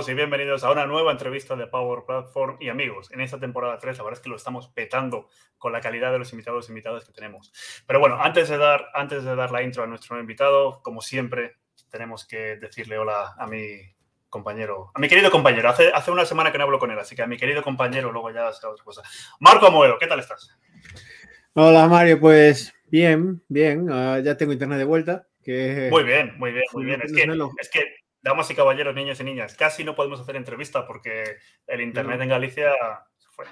todos 0.00 0.08
y 0.08 0.14
bienvenidos 0.14 0.64
a 0.64 0.70
una 0.70 0.86
nueva 0.86 1.12
entrevista 1.12 1.56
de 1.56 1.66
Power 1.66 2.04
Platform 2.06 2.56
y 2.58 2.70
amigos. 2.70 3.10
En 3.12 3.20
esta 3.20 3.38
temporada 3.38 3.76
3, 3.76 3.98
la 3.98 4.04
verdad 4.04 4.18
es 4.18 4.22
que 4.22 4.30
lo 4.30 4.36
estamos 4.36 4.68
petando 4.68 5.28
con 5.58 5.72
la 5.72 5.82
calidad 5.82 6.10
de 6.10 6.18
los 6.18 6.32
invitados 6.32 6.66
e 6.66 6.72
invitadas 6.72 7.04
que 7.04 7.12
tenemos. 7.12 7.52
Pero 7.86 8.00
bueno, 8.00 8.16
antes 8.18 8.48
de 8.48 8.56
dar, 8.56 8.86
antes 8.94 9.24
de 9.24 9.36
dar 9.36 9.50
la 9.50 9.62
intro 9.62 9.82
a 9.82 9.86
nuestro 9.86 10.14
nuevo 10.14 10.22
invitado, 10.22 10.80
como 10.82 11.02
siempre, 11.02 11.56
tenemos 11.90 12.26
que 12.26 12.56
decirle 12.56 12.96
hola 12.96 13.34
a 13.36 13.46
mi 13.46 13.78
compañero, 14.30 14.90
a 14.94 15.00
mi 15.00 15.08
querido 15.08 15.30
compañero. 15.30 15.68
Hace, 15.68 15.90
hace 15.92 16.10
una 16.10 16.24
semana 16.24 16.50
que 16.50 16.56
no 16.56 16.64
hablo 16.64 16.78
con 16.78 16.90
él, 16.90 16.98
así 16.98 17.14
que 17.14 17.22
a 17.22 17.26
mi 17.26 17.36
querido 17.36 17.62
compañero 17.62 18.10
luego 18.10 18.30
ya 18.30 18.50
será 18.54 18.70
otra 18.70 18.84
cosa. 18.84 19.02
Marco 19.38 19.66
Amoedo, 19.66 19.98
¿qué 19.98 20.06
tal 20.06 20.20
estás? 20.20 20.56
Hola 21.52 21.86
Mario, 21.88 22.18
pues 22.18 22.72
bien, 22.86 23.42
bien, 23.48 23.90
uh, 23.90 24.18
ya 24.22 24.34
tengo 24.38 24.54
internet 24.54 24.78
de 24.78 24.84
vuelta. 24.84 25.26
Que... 25.42 25.88
Muy 25.90 26.04
bien, 26.04 26.38
muy 26.38 26.52
bien, 26.52 26.64
muy 26.72 26.84
bien. 26.86 27.02
Es 27.02 27.12
que, 27.12 27.22
es 27.60 27.68
que 27.68 27.99
damas 28.22 28.50
y 28.50 28.54
caballeros, 28.54 28.94
niños 28.94 29.20
y 29.20 29.24
niñas, 29.24 29.54
casi 29.54 29.84
no 29.84 29.94
podemos 29.94 30.20
hacer 30.20 30.36
entrevista 30.36 30.86
porque 30.86 31.38
el 31.66 31.80
internet 31.80 32.18
no. 32.18 32.22
en 32.24 32.28
Galicia 32.28 32.72
fue. 33.30 33.46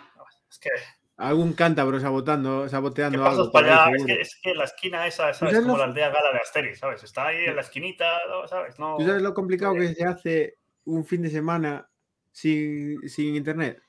Es 0.50 0.58
que. 0.58 0.70
Algún 1.16 1.52
cántabro 1.52 1.98
sabotando, 1.98 2.68
saboteando 2.68 3.20
¿Qué 3.20 3.28
algo. 3.28 3.50
Para 3.50 3.86
allá? 3.86 3.96
Es, 3.96 4.04
que, 4.04 4.12
es 4.12 4.40
que 4.40 4.54
la 4.54 4.64
esquina 4.64 5.06
esa, 5.06 5.34
¿sabes? 5.34 5.54
Es 5.54 5.60
como 5.60 5.72
lo... 5.72 5.78
la 5.78 5.84
aldea 5.86 6.10
gala 6.10 6.32
de 6.32 6.38
Asterix, 6.38 6.78
¿sabes? 6.78 7.02
Está 7.02 7.26
ahí 7.26 7.46
en 7.46 7.56
la 7.56 7.62
esquinita, 7.62 8.18
¿sabes? 8.48 8.78
No, 8.78 8.96
¿Tú 8.98 9.04
sabes 9.04 9.22
lo 9.22 9.34
complicado 9.34 9.74
que 9.74 9.94
se 9.94 10.04
hace 10.04 10.58
un 10.84 11.04
fin 11.04 11.22
de 11.22 11.30
semana 11.30 11.88
sin, 12.30 13.08
sin 13.08 13.34
internet? 13.34 13.82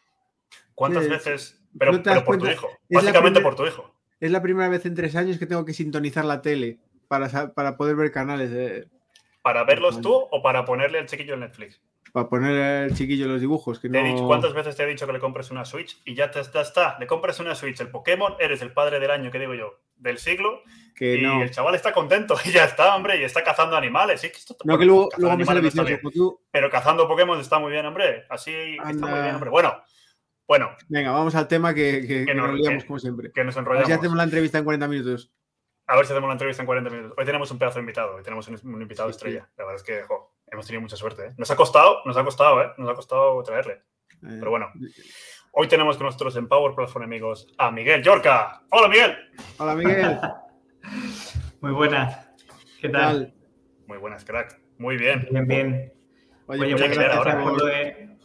¿Cuántas 0.74 1.04
sí, 1.04 1.10
veces? 1.10 1.62
Pero, 1.78 1.92
no 1.92 2.02
pero 2.02 2.24
por 2.24 2.40
tu 2.40 2.48
hijo. 2.48 2.68
Básicamente 2.90 3.40
primera, 3.40 3.44
por 3.44 3.56
tu 3.56 3.68
hijo. 3.68 3.96
Es 4.20 4.32
la 4.32 4.42
primera 4.42 4.70
vez 4.70 4.86
en 4.88 4.96
tres 4.96 5.16
años 5.16 5.38
que 5.38 5.46
tengo 5.46 5.66
que 5.66 5.74
sintonizar 5.74 6.26
la 6.26 6.42
tele 6.42 6.80
para, 7.08 7.54
para 7.54 7.78
poder 7.78 7.96
ver 7.96 8.12
canales 8.12 8.50
de, 8.50 8.88
¿Para 9.50 9.64
verlos 9.64 10.00
tú 10.00 10.14
o 10.14 10.44
para 10.44 10.64
ponerle 10.64 11.00
al 11.00 11.08
chiquillo 11.08 11.34
el 11.34 11.40
Netflix? 11.40 11.82
Para 12.14 12.30
poner 12.30 12.84
al 12.84 12.94
chiquillo 12.94 13.28
los 13.28 13.42
dibujos. 13.42 13.80
Que 13.80 13.90
te 13.90 14.00
no... 14.00 14.06
he 14.06 14.12
dicho, 14.12 14.28
¿Cuántas 14.28 14.54
veces 14.54 14.76
te 14.76 14.84
he 14.84 14.86
dicho 14.86 15.08
que 15.08 15.14
le 15.14 15.20
compres 15.20 15.50
una 15.50 15.66
Switch? 15.66 16.00
Y 16.06 16.14
ya 16.14 16.30
te 16.30 16.40
está, 16.40 16.62
está. 16.62 17.00
Le 17.00 17.08
compras 17.08 17.40
una 17.40 17.56
Switch, 17.56 17.80
el 17.80 17.90
Pokémon, 17.90 18.36
eres 18.40 18.62
el 18.62 18.74
padre 18.74 19.00
del 19.00 19.10
año, 19.10 19.32
que 19.32 19.40
digo 19.40 19.56
yo, 19.56 19.80
del 19.96 20.20
siglo. 20.20 20.62
Que 20.94 21.16
y 21.16 21.24
no. 21.24 21.42
el 21.42 21.50
chaval 21.50 21.74
está 21.74 21.94
contento 21.94 22.36
y 22.46 22.52
ya 22.52 22.66
está, 22.66 22.96
hombre, 22.96 23.20
y 23.20 23.24
está 23.24 23.44
cazando 23.44 23.76
animales. 23.76 24.22
Sí, 24.22 24.30
que 24.30 24.38
esto, 24.38 24.56
no, 24.66 24.78
que 24.78 24.86
luego, 24.86 25.10
luego 25.18 25.36
me 25.36 25.46
sale 25.46 25.62
vicioso, 25.62 25.98
tú... 26.14 26.40
Pero 26.52 26.70
cazando 26.70 27.08
Pokémon 27.08 27.40
está 27.40 27.58
muy 27.58 27.72
bien, 27.72 27.88
hombre. 27.88 28.26
Así 28.30 28.78
Anda. 28.78 28.92
está 28.92 29.08
muy 29.08 29.20
bien, 29.24 29.34
hombre. 29.34 29.50
Bueno, 29.50 29.82
bueno. 30.48 30.70
Venga, 30.90 31.10
vamos 31.10 31.34
al 31.34 31.48
tema 31.48 31.74
que, 31.74 32.06
que, 32.06 32.26
que 32.26 32.36
nos 32.36 32.50
enrollamos 32.50 32.86
como 32.86 33.00
siempre. 33.00 33.32
Que 33.32 33.44
nos 33.44 33.58
enrollamos. 33.58 33.90
Así 33.90 33.94
hacemos 33.94 34.16
la 34.16 34.26
entrevista 34.26 34.60
en 34.60 34.64
40 34.64 34.88
minutos. 34.88 35.32
A 35.90 35.96
ver 35.96 36.06
si 36.06 36.14
hacemos 36.14 36.28
la 36.28 36.34
entrevista 36.34 36.62
en 36.62 36.68
40 36.68 36.90
minutos. 36.92 37.14
Hoy 37.18 37.26
tenemos 37.26 37.50
un 37.50 37.58
pedazo 37.58 37.76
de 37.76 37.80
invitado, 37.80 38.16
hoy 38.16 38.22
tenemos 38.22 38.48
un, 38.48 38.60
un 38.76 38.82
invitado 38.84 39.10
sí, 39.10 39.16
estrella. 39.16 39.42
Sí. 39.44 39.54
La 39.58 39.64
verdad 39.66 39.76
es 39.78 39.84
que 39.84 40.04
jo, 40.04 40.36
hemos 40.52 40.68
tenido 40.68 40.82
mucha 40.82 40.96
suerte. 40.96 41.26
¿eh? 41.26 41.34
Nos 41.36 41.50
ha 41.50 41.56
costado, 41.56 42.04
nos 42.06 42.16
ha 42.16 42.24
costado, 42.24 42.62
¿eh? 42.62 42.68
Nos 42.78 42.90
ha 42.92 42.94
costado 42.94 43.42
traerle. 43.42 43.74
Eh, 43.74 44.38
Pero 44.38 44.52
bueno, 44.52 44.72
hoy 45.52 45.68
tenemos 45.68 45.98
con 45.98 46.06
nosotros 46.06 46.36
en 46.36 46.48
Power 46.48 46.76
Platform, 46.76 47.06
amigos, 47.06 47.52
a 47.58 47.72
Miguel 47.72 48.04
Yorca. 48.04 48.62
Hola, 48.70 48.88
Miguel. 48.88 49.18
Hola, 49.58 49.74
Miguel. 49.74 50.20
Muy 51.62 51.72
buenas. 51.72 52.30
¿Qué 52.80 52.90
tal? 52.90 53.34
Muy 53.88 53.98
buenas, 53.98 54.24
crack. 54.24 54.62
Muy 54.78 54.96
bien. 54.96 55.28
Bien, 55.32 55.48
bien. 55.48 55.94
Oye, 56.46 56.62
Oye 56.62 56.74
muchas 56.74 56.90
gracias 56.92 57.16
ahora, 57.16 57.44
por 57.44 57.58
lo 57.58 57.66
de... 57.66 58.16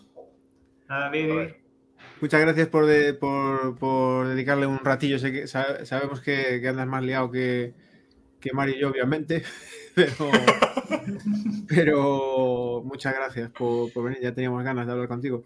Nada, 0.87 1.09
Vivi. 1.09 1.64
Muchas 2.25 2.41
gracias 2.41 2.69
por, 2.69 2.87
por, 3.79 4.29
dedicarle 4.29 4.67
un 4.67 4.79
ratillo. 4.79 5.19
Sé 5.19 5.31
que, 5.31 5.47
sabemos 5.47 6.23
que, 6.23 6.59
que 6.59 6.69
andas 6.69 6.87
más 6.87 7.03
liado 7.03 7.31
que, 7.31 7.75
que 8.41 8.51
Mari 8.55 8.77
y 8.77 8.81
yo, 8.81 8.89
obviamente, 8.89 9.43
pero, 11.69 12.83
muchas 12.83 13.15
gracias 13.15 13.51
por, 13.51 13.93
venir. 14.03 14.21
Ya 14.23 14.33
teníamos 14.33 14.65
ganas 14.65 14.87
de 14.87 14.93
hablar 14.93 15.07
contigo. 15.07 15.45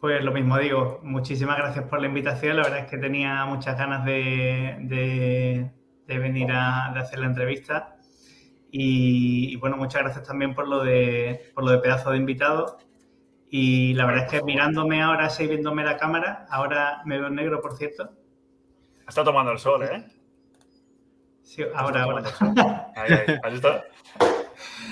Pues 0.00 0.24
lo 0.24 0.32
mismo 0.32 0.56
digo, 0.56 1.00
muchísimas 1.02 1.58
gracias 1.58 1.84
por 1.84 2.00
la 2.00 2.06
invitación. 2.06 2.56
La 2.56 2.62
verdad 2.62 2.78
es 2.78 2.90
que 2.90 2.96
tenía 2.96 3.44
muchas 3.44 3.76
ganas 3.76 4.06
de, 4.06 4.78
de, 4.80 5.70
de 6.06 6.18
venir 6.18 6.50
a 6.50 6.92
de 6.94 7.00
hacer 7.00 7.18
la 7.18 7.26
entrevista. 7.26 7.98
Y, 8.70 9.52
y, 9.52 9.56
bueno, 9.56 9.76
muchas 9.76 10.00
gracias 10.00 10.26
también 10.26 10.54
por 10.54 10.66
lo 10.66 10.82
de, 10.82 11.52
por 11.54 11.62
lo 11.62 11.72
de 11.72 11.78
pedazo 11.80 12.10
de 12.10 12.16
invitado. 12.16 12.78
Y 13.56 13.94
la 13.94 14.04
verdad 14.06 14.24
es 14.24 14.30
que 14.32 14.42
mirándome 14.42 15.00
ahora, 15.00 15.26
así 15.26 15.46
viéndome 15.46 15.84
la 15.84 15.96
cámara, 15.96 16.44
ahora 16.50 17.02
me 17.04 17.20
veo 17.20 17.30
negro, 17.30 17.60
por 17.60 17.76
cierto. 17.76 18.10
Está 19.06 19.22
tomando 19.22 19.52
el 19.52 19.60
sol, 19.60 19.84
¿eh? 19.84 20.04
Sí, 21.40 21.62
ahora, 21.72 22.02
ahora. 22.02 22.24
Ahí, 22.96 23.12
ahí, 23.12 23.38
ahí 23.44 23.54
está. 23.54 23.84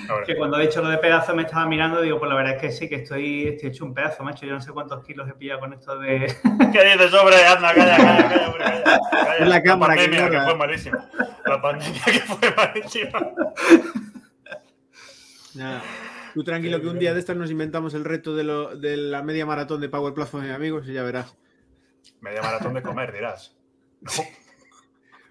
Ahora. 0.07 0.25
Que 0.25 0.37
cuando 0.37 0.57
he 0.57 0.67
dicho 0.67 0.81
lo 0.81 0.87
de 0.87 0.97
pedazo 0.97 1.35
me 1.35 1.41
estaba 1.41 1.65
mirando, 1.65 2.01
digo, 2.01 2.19
pues 2.19 2.29
la 2.29 2.35
verdad 2.37 2.55
es 2.55 2.61
que 2.61 2.71
sí, 2.71 2.87
que 2.87 2.95
estoy, 2.95 3.49
estoy 3.49 3.67
hecho 3.67 3.83
un 3.83 3.93
pedazo, 3.93 4.23
macho. 4.23 4.45
Yo 4.45 4.53
no 4.53 4.61
sé 4.61 4.71
cuántos 4.71 5.03
kilos 5.03 5.29
he 5.29 5.33
pillado 5.33 5.59
con 5.59 5.73
esto 5.73 5.99
de. 5.99 6.33
¿Qué 6.71 6.85
dices, 6.85 7.13
hombre? 7.15 7.45
Anda, 7.45 7.73
calla, 7.73 7.97
calla, 7.97 8.29
calla, 8.29 8.47
hombre, 8.47 8.63
calla. 8.63 8.83
calla. 9.11 9.37
Es 9.39 9.47
la 9.49 9.61
cámara 9.61 9.93
la 9.93 10.01
pandemia 10.01 10.29
que, 10.29 10.37
que 10.37 10.41
fue 10.41 10.55
malísima. 10.55 11.09
La 11.45 11.61
pandemia 11.61 12.01
que 12.05 12.19
fue 12.19 12.55
malísima. 12.55 13.19
Nada. 15.53 15.81
Tú 16.33 16.43
tranquilo 16.43 16.81
que 16.81 16.87
un 16.87 16.99
día 16.99 17.13
de 17.13 17.19
estos 17.19 17.35
nos 17.35 17.51
inventamos 17.51 17.93
el 17.93 18.03
reto 18.03 18.35
de, 18.35 18.43
lo, 18.43 18.75
de 18.75 18.97
la 18.97 19.21
media 19.21 19.45
maratón 19.45 19.81
de 19.81 19.89
Power 19.89 20.13
Platform 20.13 20.45
de 20.45 20.53
amigos 20.53 20.87
y 20.87 20.93
ya 20.93 21.03
verás. 21.03 21.35
Media 22.21 22.41
maratón 22.41 22.73
de 22.73 22.81
comer, 22.81 23.13
dirás. 23.13 23.55
No. 24.01 24.11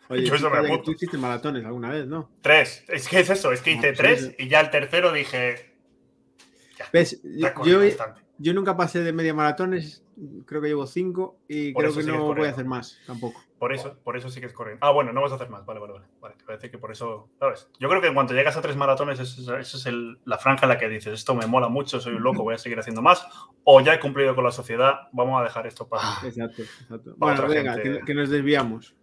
Oye, 0.08 0.24
Yo 0.26 0.34
eso 0.34 0.50
me 0.50 0.58
apunto. 0.58 0.84
tú 0.84 0.92
hiciste 0.92 1.16
maratones 1.16 1.64
alguna 1.64 1.88
vez, 1.90 2.06
¿no? 2.06 2.30
Tres. 2.42 2.84
Es 2.88 3.08
que 3.08 3.20
es 3.20 3.30
eso, 3.30 3.50
es 3.52 3.62
que 3.62 3.72
hice 3.72 3.92
no, 3.92 3.96
tres 3.96 4.20
sí. 4.20 4.34
y 4.38 4.48
ya 4.48 4.60
el 4.60 4.70
tercero 4.70 5.12
dije. 5.12 5.74
Ya, 6.78 6.86
¿Ves? 6.92 7.22
Yo, 7.22 7.80
yo, 8.42 8.54
nunca 8.54 8.76
pasé 8.76 9.02
de 9.02 9.12
media 9.12 9.34
maratones, 9.34 10.04
creo 10.46 10.60
que 10.60 10.68
llevo 10.68 10.86
cinco 10.86 11.38
y 11.48 11.72
por 11.72 11.84
creo 11.84 11.96
que 11.96 12.04
no 12.04 12.34
voy 12.34 12.46
a 12.46 12.50
hacer 12.50 12.64
más 12.64 13.00
tampoco. 13.06 13.40
Por 13.62 13.72
eso, 13.72 13.96
por 14.02 14.16
eso 14.16 14.28
sí 14.28 14.40
que 14.40 14.46
es 14.46 14.52
corriendo. 14.52 14.84
Ah, 14.84 14.90
bueno, 14.90 15.12
no 15.12 15.22
vas 15.22 15.30
a 15.30 15.36
hacer 15.36 15.48
más. 15.48 15.64
Vale, 15.64 15.78
vale, 15.78 15.92
vale. 15.92 16.06
vale. 16.20 16.34
Te 16.34 16.52
decir 16.52 16.68
que 16.68 16.78
por 16.78 16.90
eso, 16.90 17.28
¿sabes? 17.38 17.68
Yo 17.78 17.88
creo 17.88 18.00
que 18.00 18.08
en 18.08 18.14
cuanto 18.14 18.34
llegas 18.34 18.56
a 18.56 18.60
tres 18.60 18.74
maratones, 18.74 19.20
esa 19.20 19.60
es, 19.60 19.74
es 19.74 19.86
el, 19.86 20.18
la 20.24 20.36
franja 20.38 20.64
en 20.64 20.70
la 20.70 20.78
que 20.78 20.88
dices, 20.88 21.12
esto 21.12 21.36
me 21.36 21.46
mola 21.46 21.68
mucho, 21.68 22.00
soy 22.00 22.14
un 22.14 22.24
loco, 22.24 22.42
voy 22.42 22.56
a 22.56 22.58
seguir 22.58 22.80
haciendo 22.80 23.02
más. 23.02 23.24
O 23.62 23.80
ya 23.80 23.94
he 23.94 24.00
cumplido 24.00 24.34
con 24.34 24.42
la 24.42 24.50
sociedad, 24.50 25.08
vamos 25.12 25.40
a 25.40 25.44
dejar 25.44 25.68
esto 25.68 25.88
para. 25.88 26.02
Exacto, 26.24 26.62
exacto. 26.62 27.16
Para 27.16 27.36
bueno, 27.36 27.54
venga, 27.54 27.74
gente. 27.74 28.00
que, 28.00 28.04
que, 28.04 28.14
nos 28.14 28.30
desviamos. 28.30 28.96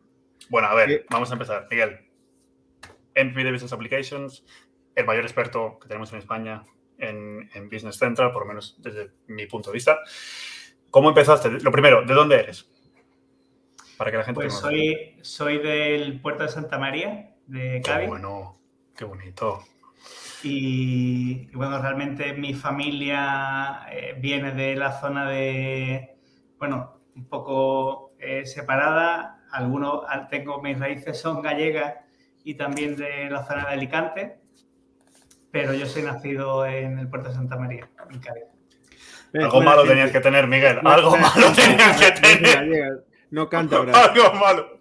Bueno, 0.49 0.67
a 0.67 0.75
ver, 0.75 0.89
¿Qué? 0.89 1.05
vamos 1.09 1.29
a 1.29 1.35
empezar. 1.35 1.65
Miguel, 1.71 2.09
MVP 3.15 3.43
de 3.45 3.51
Business 3.53 3.71
Applications, 3.71 4.43
el 4.93 5.05
mayor 5.05 5.23
experto 5.23 5.79
que 5.79 5.87
tenemos 5.87 6.11
en 6.11 6.19
España 6.19 6.63
en, 6.99 7.49
en 7.53 7.69
Business 7.69 7.97
Central, 7.97 8.31
por 8.31 8.43
lo 8.43 8.49
menos 8.49 8.75
desde 8.79 9.11
mi 9.27 9.45
punto 9.45 9.71
de 9.71 9.75
vista. 9.75 9.99
¿Cómo 10.89 11.09
empezaste? 11.09 11.49
Lo 11.61 11.71
primero, 11.71 12.03
¿de 12.03 12.13
dónde 12.13 12.35
eres? 12.35 12.69
Para 13.97 14.11
que 14.11 14.17
la 14.17 14.23
gente 14.23 14.41
pues 14.41 14.53
soy, 14.53 15.17
soy 15.21 15.57
del 15.57 16.21
puerto 16.21 16.43
de 16.43 16.49
Santa 16.49 16.77
María, 16.77 17.35
de 17.47 17.81
Cádiz. 17.83 18.05
Qué 18.05 18.07
bueno, 18.07 18.57
qué 18.95 19.05
bonito. 19.05 19.63
Y, 20.41 21.49
y 21.51 21.55
bueno, 21.55 21.81
realmente 21.81 22.33
mi 22.33 22.53
familia 22.53 23.81
eh, 23.91 24.15
viene 24.17 24.53
de 24.53 24.75
la 24.75 24.93
zona 24.99 25.29
de, 25.29 26.15
bueno, 26.57 27.01
un 27.15 27.27
poco 27.27 28.13
eh, 28.19 28.45
separada. 28.45 29.43
Algunos, 29.51 30.05
tengo 30.29 30.61
mis 30.61 30.79
raíces 30.79 31.19
son 31.19 31.41
gallegas 31.41 31.95
y 32.43 32.53
también 32.53 32.95
de 32.95 33.29
la 33.29 33.45
zona 33.45 33.65
de 33.65 33.73
Alicante, 33.73 34.39
pero 35.51 35.73
yo 35.73 35.85
soy 35.85 36.03
nacido 36.03 36.65
en 36.65 36.99
el 36.99 37.07
puerto 37.07 37.29
de 37.29 37.35
Santa 37.35 37.57
María, 37.57 37.89
en 38.09 38.19
Cádiz. 38.19 38.43
Algo 39.33 39.61
malo 39.61 39.83
tenías 39.83 40.11
que 40.11 40.19
tener, 40.19 40.47
Miguel. 40.47 40.79
Algo 40.83 41.17
malo 41.17 41.53
tenías 41.55 41.99
que 41.99 42.11
tener. 42.19 43.03
No 43.31 43.49
canta 43.49 43.75
ahora. 43.77 43.93
Algo 43.93 44.33
malo. 44.33 44.79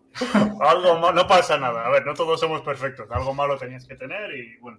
Algo 0.61 0.99
malo. 0.99 1.13
No 1.13 1.27
pasa 1.27 1.59
nada. 1.59 1.87
A 1.87 1.91
ver, 1.91 2.07
no 2.07 2.15
todos 2.15 2.41
somos 2.41 2.63
perfectos. 2.63 3.11
Algo 3.11 3.35
malo 3.35 3.59
tenías 3.59 3.87
que 3.87 3.95
tener 3.95 4.35
y 4.35 4.57
bueno. 4.59 4.79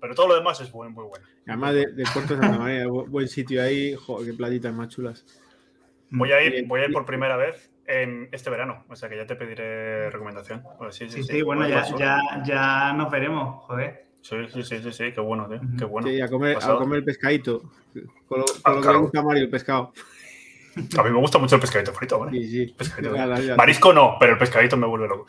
Pero 0.00 0.14
todo 0.14 0.28
lo 0.28 0.34
demás 0.34 0.60
es 0.60 0.72
muy, 0.74 0.88
muy 0.88 1.04
bueno. 1.04 1.24
Además 1.46 1.74
del 1.74 1.94
de 1.94 2.04
Puerto 2.12 2.34
de 2.34 2.40
Santa 2.40 2.58
María, 2.58 2.86
buen 2.88 3.28
sitio 3.28 3.62
ahí. 3.62 3.94
Joder, 3.94 4.30
qué 4.30 4.36
playitas 4.36 4.74
más 4.74 4.88
chulas. 4.88 5.24
Voy 6.10 6.32
a 6.32 6.42
ir, 6.42 6.66
voy 6.66 6.80
a 6.80 6.86
ir 6.86 6.92
por 6.92 7.06
primera 7.06 7.36
vez 7.36 7.70
en 7.86 8.28
este 8.32 8.50
verano. 8.50 8.84
O 8.88 8.96
sea 8.96 9.08
que 9.08 9.16
ya 9.16 9.26
te 9.26 9.36
pediré 9.36 10.10
recomendación. 10.10 10.64
Pues 10.76 10.96
sí, 10.96 11.08
sí, 11.08 11.22
sí, 11.22 11.34
sí, 11.34 11.42
bueno, 11.42 11.68
ya, 11.68 11.84
ya, 11.96 12.20
ya 12.44 12.92
nos 12.94 13.10
veremos, 13.10 13.64
joder. 13.64 14.11
Sí, 14.22 14.36
sí, 14.52 14.62
sí, 14.62 14.78
sí, 14.82 14.92
sí, 14.92 15.12
qué 15.12 15.20
bueno, 15.20 15.48
tío. 15.48 15.60
Qué 15.76 15.84
bueno. 15.84 16.08
Sí, 16.08 16.20
a 16.20 16.28
comer, 16.28 16.56
a 16.62 16.76
comer 16.76 16.98
el 16.98 17.04
pescadito. 17.04 17.60
Con 18.26 18.40
lo, 18.40 18.46
con 18.46 18.56
ah, 18.64 18.70
lo 18.72 18.80
claro. 18.80 18.82
que 18.82 18.92
le 18.92 18.98
gusta 18.98 19.18
a 19.18 19.22
Mario, 19.22 19.42
el 19.42 19.50
pescado. 19.50 19.92
A 20.98 21.02
mí 21.02 21.10
me 21.10 21.18
gusta 21.18 21.38
mucho 21.38 21.56
el 21.56 21.60
pescadito 21.60 21.92
frito, 21.92 22.18
¿vale? 22.18 22.32
Sí, 22.32 22.48
sí. 22.48 22.74
Pescadito. 22.78 23.14
Ya, 23.14 23.38
ya, 23.40 23.56
Marisco 23.56 23.92
no, 23.92 24.16
pero 24.18 24.32
el 24.32 24.38
pescadito 24.38 24.76
me 24.76 24.86
vuelve 24.86 25.08
loco. 25.08 25.26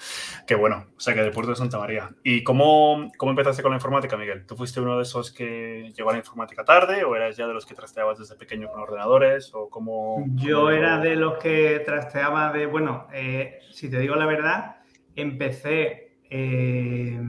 Qué 0.48 0.56
bueno. 0.56 0.86
O 0.96 1.00
sea, 1.00 1.14
que 1.14 1.22
de 1.22 1.32
Puerto 1.32 1.52
de 1.52 1.58
Santa 1.58 1.80
María. 1.80 2.12
¿Y 2.24 2.44
cómo, 2.44 3.12
cómo 3.18 3.32
empezaste 3.32 3.62
con 3.62 3.72
la 3.72 3.78
informática, 3.78 4.16
Miguel? 4.16 4.46
¿Tú 4.46 4.56
fuiste 4.56 4.80
uno 4.80 4.96
de 4.96 5.04
esos 5.04 5.32
que 5.32 5.92
llegó 5.98 6.12
a 6.12 6.14
la 6.14 6.20
informática 6.20 6.64
tarde 6.64 7.04
o 7.04 7.16
eras 7.16 7.36
ya 7.36 7.46
de 7.46 7.54
los 7.54 7.66
que 7.66 7.74
trasteabas 7.74 8.20
desde 8.20 8.36
pequeño 8.36 8.70
con 8.70 8.80
ordenadores? 8.80 9.52
¿O 9.54 9.70
cómo, 9.70 10.24
Yo 10.36 10.60
cómo... 10.60 10.70
era 10.70 11.00
de 11.00 11.16
los 11.16 11.40
que 11.40 11.82
trasteaba 11.86 12.54
de, 12.54 12.66
bueno, 12.68 13.08
eh, 13.12 13.60
si 13.72 13.90
te 13.90 14.00
digo 14.00 14.16
la 14.16 14.28
verdad, 14.28 14.78
empecé... 15.16 16.20
Eh, 16.30 17.20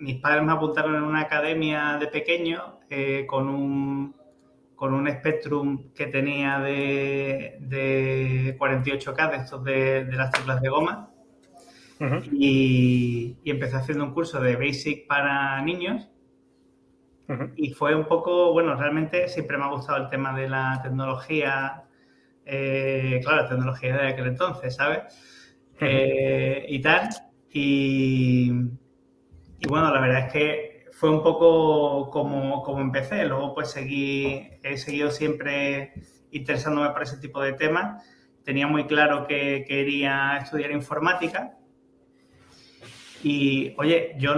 mis 0.00 0.16
padres 0.16 0.42
me 0.42 0.52
apuntaron 0.52 0.96
en 0.96 1.02
una 1.02 1.20
academia 1.20 1.96
de 1.98 2.08
pequeño 2.08 2.80
eh, 2.88 3.24
con 3.28 3.48
un 3.48 4.20
con 4.80 4.94
un 4.94 5.06
Spectrum 5.10 5.92
que 5.92 6.06
tenía 6.06 6.58
de, 6.58 7.58
de 7.60 8.56
48K, 8.58 9.30
de 9.30 9.36
estos 9.36 9.62
de, 9.62 10.06
las 10.10 10.30
teclas 10.30 10.62
de 10.62 10.70
goma. 10.70 11.10
y, 12.32 13.36
empecé 13.44 13.76
haciendo 13.76 14.04
un 14.04 14.14
curso 14.14 14.40
de 14.40 14.56
Basic 14.56 15.06
para 15.06 15.60
niños. 15.60 16.08
Y 17.56 17.74
fue 17.74 17.94
un 17.94 18.06
poco, 18.06 18.54
bueno, 18.54 18.74
realmente 18.74 19.28
siempre 19.28 19.58
me 19.58 19.64
ha 19.64 19.68
gustado 19.68 19.98
el 19.98 20.08
tema 20.08 20.34
de 20.34 20.48
la 20.48 20.80
tecnología, 20.82 21.84
eh, 22.46 23.20
claro, 23.22 23.42
la 23.42 23.48
tecnología 23.50 23.96
de 23.98 24.08
aquel 24.08 24.28
entonces, 24.28 24.74
¿sabes? 24.74 25.02
Eh, 25.78 26.64
y 26.70 26.80
tal. 26.80 27.10
Y, 27.52 28.50
y 29.60 29.68
bueno, 29.68 29.92
la 29.92 30.00
verdad 30.00 30.26
es 30.26 30.32
que 30.32 30.86
fue 30.92 31.10
un 31.10 31.22
poco 31.22 32.10
como, 32.10 32.62
como 32.62 32.80
empecé. 32.80 33.24
Luego 33.24 33.54
pues 33.54 33.70
seguí, 33.70 34.50
he 34.62 34.76
seguido 34.76 35.10
siempre 35.10 35.92
interesándome 36.30 36.90
por 36.90 37.02
ese 37.02 37.18
tipo 37.18 37.42
de 37.42 37.52
temas. 37.52 38.04
Tenía 38.44 38.66
muy 38.66 38.84
claro 38.86 39.26
que 39.26 39.64
quería 39.66 40.38
estudiar 40.38 40.70
informática. 40.70 41.58
Y 43.22 43.74
oye, 43.78 44.14
yo 44.18 44.34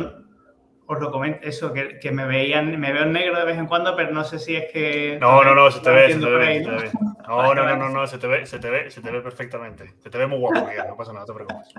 os 0.86 1.00
lo 1.00 1.12
comento, 1.12 1.46
eso, 1.46 1.72
que, 1.72 2.00
que, 2.00 2.10
me 2.10 2.26
veían, 2.26 2.78
me 2.80 2.92
veo 2.92 3.04
en 3.04 3.12
negro 3.12 3.38
de 3.38 3.44
vez 3.44 3.58
en 3.58 3.66
cuando, 3.66 3.94
pero 3.94 4.10
no 4.10 4.24
sé 4.24 4.40
si 4.40 4.56
es 4.56 4.72
que. 4.72 5.18
No, 5.20 5.44
no, 5.44 5.54
no, 5.54 5.70
se 5.70 5.80
te 5.80 5.90
ve, 5.90 6.12
se 6.12 6.18
te 6.18 6.30
ve, 6.30 6.60
¿no? 6.60 6.80
se 6.80 6.86
te 6.86 6.90
ve. 6.90 6.92
No, 7.28 7.54
no, 7.54 7.76
no, 7.76 7.88
no, 7.88 8.06
se 8.06 8.18
te 8.18 8.26
ve, 8.26 8.44
se 8.44 8.58
te 8.58 8.68
ve, 8.68 8.90
se 8.90 9.00
te 9.00 9.10
ve 9.10 9.20
perfectamente. 9.20 9.94
Se 10.00 10.10
te 10.10 10.18
ve 10.18 10.26
muy 10.26 10.38
guapo, 10.38 10.68
no 10.88 10.96
pasa 10.96 11.12
nada, 11.12 11.24
no 11.24 11.32
te 11.32 11.44
preocupes. 11.44 11.74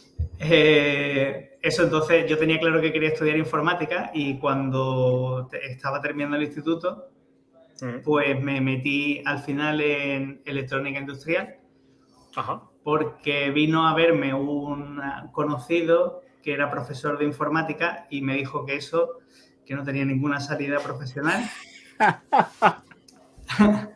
Eh, 0.38 1.58
eso 1.62 1.84
entonces 1.84 2.28
yo 2.28 2.36
tenía 2.36 2.58
claro 2.58 2.80
que 2.80 2.92
quería 2.92 3.08
estudiar 3.08 3.36
informática 3.36 4.10
y 4.12 4.38
cuando 4.38 5.48
estaba 5.52 6.00
terminando 6.00 6.36
el 6.36 6.42
instituto, 6.42 7.08
mm. 7.80 8.02
pues 8.04 8.40
me 8.42 8.60
metí 8.60 9.22
al 9.24 9.38
final 9.38 9.80
en 9.80 10.42
electrónica 10.44 10.98
industrial. 10.98 11.56
Porque 12.82 13.50
vino 13.50 13.86
a 13.86 13.94
verme 13.94 14.34
un 14.34 15.00
conocido 15.32 16.22
que 16.42 16.52
era 16.52 16.70
profesor 16.70 17.16
de 17.16 17.24
informática 17.24 18.06
y 18.10 18.20
me 18.20 18.34
dijo 18.34 18.66
que 18.66 18.76
eso, 18.76 19.20
que 19.64 19.74
no 19.74 19.84
tenía 19.84 20.04
ninguna 20.04 20.40
salida 20.40 20.80
profesional, 20.80 21.48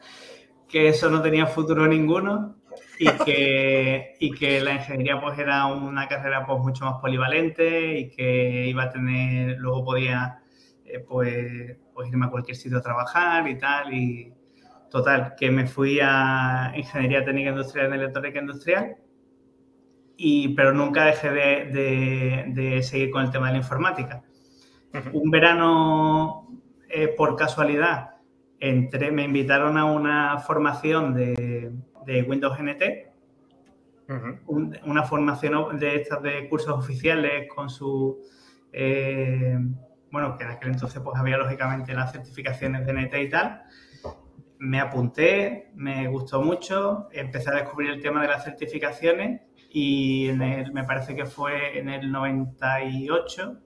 que 0.68 0.88
eso 0.88 1.10
no 1.10 1.20
tenía 1.20 1.46
futuro 1.46 1.86
ninguno 1.86 2.57
y 2.98 3.24
que, 3.24 4.16
y 4.18 4.32
que 4.32 4.60
la 4.60 4.74
ingeniería 4.74 5.20
pues 5.20 5.38
era 5.38 5.66
una 5.66 6.08
carrera 6.08 6.44
pues 6.44 6.58
mucho 6.60 6.84
más 6.84 7.00
polivalente 7.00 7.98
y 7.98 8.10
que 8.10 8.66
iba 8.66 8.84
a 8.84 8.90
tener, 8.90 9.56
luego 9.58 9.84
podía 9.84 10.40
eh, 10.84 11.00
pues, 11.00 11.76
pues, 11.94 12.08
irme 12.08 12.26
a 12.26 12.30
cualquier 12.30 12.56
sitio 12.56 12.78
a 12.78 12.82
trabajar 12.82 13.48
y 13.48 13.56
tal 13.56 13.94
y 13.94 14.32
total, 14.90 15.34
que 15.36 15.50
me 15.50 15.66
fui 15.66 16.00
a 16.02 16.72
ingeniería 16.74 17.24
técnica 17.24 17.50
industrial 17.50 17.86
en 17.86 17.94
electrónica 17.94 18.40
industrial 18.40 18.96
y, 20.16 20.48
pero 20.54 20.72
nunca 20.72 21.04
dejé 21.04 21.30
de, 21.30 22.44
de, 22.48 22.82
seguir 22.82 23.10
con 23.10 23.22
el 23.22 23.30
tema 23.30 23.46
de 23.48 23.52
la 23.52 23.58
informática. 23.58 24.24
Un 25.12 25.30
verano, 25.30 26.48
eh, 26.88 27.08
por 27.08 27.36
casualidad, 27.36 28.16
entré, 28.58 29.12
me 29.12 29.24
invitaron 29.24 29.76
a 29.78 29.84
una 29.84 30.38
formación 30.38 31.14
de, 31.14 31.70
de 32.08 32.22
Windows 32.22 32.58
NT, 32.58 32.82
una 34.86 35.02
formación 35.02 35.78
de 35.78 35.96
estas 35.96 36.22
de 36.22 36.48
cursos 36.48 36.70
oficiales 36.70 37.46
con 37.54 37.68
su, 37.68 38.18
eh, 38.72 39.58
bueno, 40.10 40.38
que 40.38 40.44
en 40.44 40.50
aquel 40.52 40.70
entonces 40.70 41.02
pues 41.04 41.20
había 41.20 41.36
lógicamente 41.36 41.92
las 41.92 42.12
certificaciones 42.12 42.86
de 42.86 42.92
NT 42.94 43.14
y 43.14 43.28
tal. 43.28 43.62
Me 44.58 44.80
apunté, 44.80 45.70
me 45.74 46.08
gustó 46.08 46.40
mucho, 46.40 47.08
empecé 47.12 47.50
a 47.50 47.56
descubrir 47.56 47.90
el 47.90 48.00
tema 48.00 48.22
de 48.22 48.28
las 48.28 48.42
certificaciones 48.42 49.42
y 49.70 50.30
en 50.30 50.38
me 50.72 50.84
parece 50.84 51.14
que 51.14 51.26
fue 51.26 51.78
en 51.78 51.90
el 51.90 52.10
98, 52.10 53.60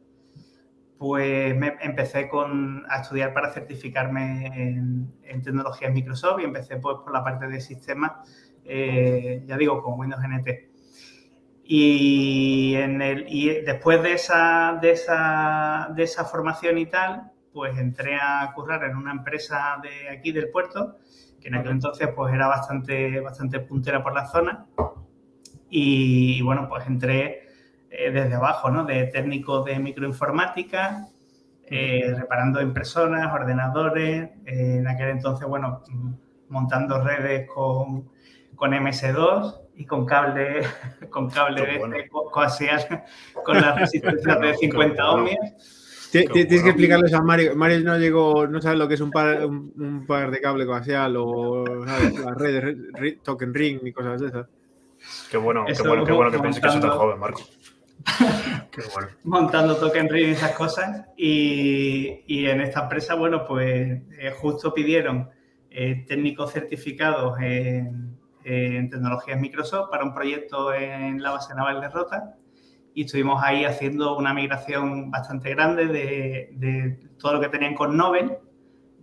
pues 1.02 1.56
me 1.56 1.74
empecé 1.80 2.28
con, 2.28 2.84
a 2.88 3.00
estudiar 3.00 3.34
para 3.34 3.50
certificarme 3.50 4.46
en, 4.54 5.42
tecnologías 5.42 5.92
Microsoft 5.92 6.38
y 6.40 6.44
empecé 6.44 6.76
pues, 6.76 6.98
por 7.02 7.12
la 7.12 7.24
parte 7.24 7.48
de 7.48 7.60
sistemas, 7.60 8.12
eh, 8.64 9.42
ya 9.44 9.56
digo, 9.56 9.82
con 9.82 9.98
Windows 9.98 10.22
NT. 10.22 10.48
Y, 11.64 12.76
en 12.76 13.02
el, 13.02 13.24
y 13.26 13.48
después 13.62 14.00
de 14.00 14.12
esa, 14.12 14.78
de, 14.80 14.92
esa, 14.92 15.88
de 15.92 16.04
esa 16.04 16.24
formación 16.24 16.78
y 16.78 16.86
tal, 16.86 17.32
pues 17.52 17.76
entré 17.78 18.14
a 18.14 18.52
currar 18.54 18.84
en 18.84 18.96
una 18.96 19.10
empresa 19.10 19.80
de 19.82 20.08
aquí 20.08 20.30
del 20.30 20.50
puerto, 20.50 20.98
que 21.40 21.48
en 21.48 21.56
aquel 21.56 21.72
entonces 21.72 22.10
pues 22.14 22.32
era 22.32 22.46
bastante, 22.46 23.18
bastante 23.18 23.58
puntera 23.58 24.04
por 24.04 24.14
la 24.14 24.28
zona. 24.28 24.66
Y, 25.68 26.38
y 26.38 26.42
bueno, 26.42 26.68
pues 26.68 26.86
entré 26.86 27.41
eh, 27.94 28.10
desde 28.10 28.34
abajo, 28.34 28.70
¿no? 28.70 28.84
De 28.84 29.04
técnicos 29.04 29.66
de 29.66 29.78
microinformática, 29.78 31.08
eh, 31.66 32.14
reparando 32.16 32.62
impresoras, 32.62 33.30
ordenadores. 33.32 34.30
Eh, 34.46 34.76
en 34.78 34.88
aquel 34.88 35.10
entonces, 35.10 35.46
bueno, 35.46 35.82
montando 36.48 37.02
redes 37.02 37.46
con, 37.48 38.08
con 38.56 38.72
MS2 38.72 39.60
y 39.76 39.84
con 39.84 40.06
cable, 40.06 40.62
con 41.10 41.28
cable 41.28 41.66
de 41.66 41.74
este, 41.76 42.10
con 43.44 43.60
las 43.60 43.78
resistencias 43.78 44.40
de 44.40 44.54
50 44.60 45.10
ohmios. 45.10 45.38
Tienes 46.10 46.62
que 46.62 46.68
explicarles 46.68 47.12
a 47.12 47.22
Mario. 47.22 47.56
Mario 47.56 47.80
no 47.80 47.98
llegó, 47.98 48.46
no 48.46 48.60
sabe 48.60 48.76
lo 48.76 48.88
que 48.88 48.94
es 48.94 49.00
un 49.00 49.10
par, 49.10 49.44
un, 49.46 50.04
par 50.06 50.30
de 50.30 50.40
cable 50.40 50.64
coaxial 50.64 51.16
o 51.18 51.64
las 51.84 52.36
redes, 52.36 53.22
token 53.22 53.52
ring 53.52 53.80
y 53.82 53.92
cosas 53.92 54.20
de 54.20 54.28
esas. 54.28 54.46
Qué 55.30 55.36
bueno, 55.36 55.64
qué 55.66 55.82
bueno, 55.82 56.04
qué 56.04 56.12
bueno 56.12 56.30
que 56.30 56.38
pienses 56.38 56.62
que 56.62 56.70
soy 56.70 56.80
tan 56.80 56.90
joven, 56.90 57.18
Marco. 57.18 57.40
Montando 59.24 59.76
token 59.76 60.08
ring 60.08 60.28
y 60.28 60.32
esas 60.32 60.52
cosas. 60.52 61.06
Y, 61.16 62.22
y, 62.26 62.46
en 62.46 62.60
esta 62.60 62.82
empresa, 62.82 63.14
bueno, 63.14 63.44
pues 63.44 64.02
eh, 64.18 64.32
justo 64.40 64.72
pidieron 64.74 65.30
eh, 65.70 66.04
técnicos 66.06 66.52
certificados 66.52 67.38
en, 67.40 68.18
en, 68.44 68.90
tecnologías 68.90 69.40
Microsoft 69.40 69.90
para 69.90 70.04
un 70.04 70.14
proyecto 70.14 70.74
en 70.74 71.22
la 71.22 71.32
base 71.32 71.54
naval 71.54 71.80
de 71.80 71.88
Rota. 71.88 72.34
Y 72.94 73.04
estuvimos 73.04 73.42
ahí 73.42 73.64
haciendo 73.64 74.16
una 74.18 74.34
migración 74.34 75.10
bastante 75.10 75.50
grande 75.50 75.86
de, 75.86 76.50
de 76.52 76.98
todo 77.18 77.34
lo 77.34 77.40
que 77.40 77.48
tenían 77.48 77.74
con 77.74 77.96
Nobel. 77.96 78.36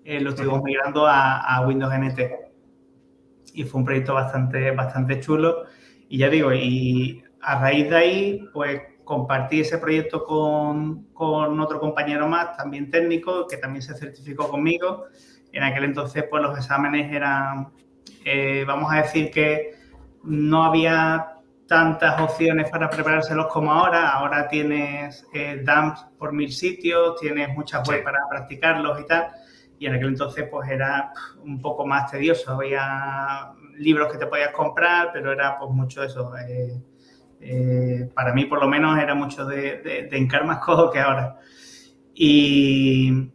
Eh, 0.05 0.21
lo 0.21 0.29
estuvimos 0.31 0.63
migrando 0.63 1.07
a, 1.07 1.39
a, 1.39 1.67
Windows 1.67 1.93
NT. 1.93 2.19
Y 3.53 3.63
fue 3.63 3.79
un 3.79 3.85
proyecto 3.85 4.13
bastante, 4.13 4.71
bastante 4.71 5.19
chulo. 5.19 5.65
Y 6.07 6.19
ya 6.19 6.29
digo, 6.29 6.53
y 6.53 7.23
a 7.41 7.59
raíz 7.59 7.89
de 7.89 7.95
ahí, 7.95 8.49
pues 8.53 8.81
compartí 9.03 9.61
ese 9.61 9.79
proyecto 9.79 10.23
con, 10.23 11.05
con, 11.13 11.59
otro 11.59 11.79
compañero 11.79 12.27
más, 12.27 12.55
también 12.55 12.91
técnico, 12.91 13.47
que 13.47 13.57
también 13.57 13.81
se 13.81 13.95
certificó 13.95 14.49
conmigo. 14.49 15.05
En 15.51 15.63
aquel 15.63 15.85
entonces, 15.85 16.25
pues 16.29 16.43
los 16.43 16.57
exámenes 16.57 17.11
eran, 17.11 17.69
eh, 18.23 18.63
vamos 18.67 18.93
a 18.93 18.97
decir 18.97 19.31
que 19.31 19.73
no 20.23 20.63
había 20.63 21.39
tantas 21.69 22.19
opciones 22.19 22.69
para 22.69 22.89
preparárselos 22.89 23.47
como 23.47 23.71
ahora. 23.71 24.09
Ahora 24.09 24.47
tienes 24.47 25.25
eh, 25.33 25.61
DAMPs 25.63 26.05
por 26.17 26.33
mil 26.33 26.51
sitios, 26.51 27.19
tienes 27.19 27.49
muchas 27.49 27.87
webs 27.87 28.03
para 28.03 28.19
practicarlos 28.29 28.99
y 28.99 29.05
tal. 29.05 29.27
Y 29.77 29.85
en 29.85 29.95
aquel 29.95 30.09
entonces, 30.09 30.47
pues 30.51 30.69
era 30.69 31.13
un 31.43 31.61
poco 31.61 31.85
más 31.85 32.11
tedioso. 32.11 32.51
Había 32.51 33.53
libros 33.77 34.11
que 34.11 34.17
te 34.17 34.27
podías 34.27 34.51
comprar, 34.51 35.11
pero 35.13 35.31
era 35.31 35.57
pues 35.57 35.71
mucho 35.71 36.03
eso. 36.03 36.31
Eh, 36.37 36.81
eh, 37.41 38.09
para 38.13 38.33
mí, 38.33 38.45
por 38.45 38.59
lo 38.59 38.67
menos, 38.67 38.97
era 38.99 39.15
mucho 39.15 39.45
de, 39.45 40.07
de, 40.09 40.17
encar 40.17 40.45
más 40.45 40.59
cojo 40.59 40.91
que 40.91 40.99
ahora. 40.99 41.39
Y, 42.13 43.31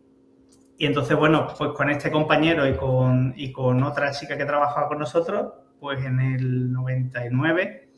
entonces, 0.79 1.17
bueno, 1.17 1.47
pues 1.57 1.71
con 1.73 1.89
este 1.91 2.11
compañero 2.11 2.69
y 2.69 3.53
con, 3.53 3.83
otra 3.83 4.11
chica 4.13 4.37
que 4.37 4.45
trabajaba 4.45 4.89
con 4.89 4.99
nosotros, 4.99 5.53
pues 5.81 6.05
en 6.05 6.21
el 6.21 6.73
99 6.73 7.89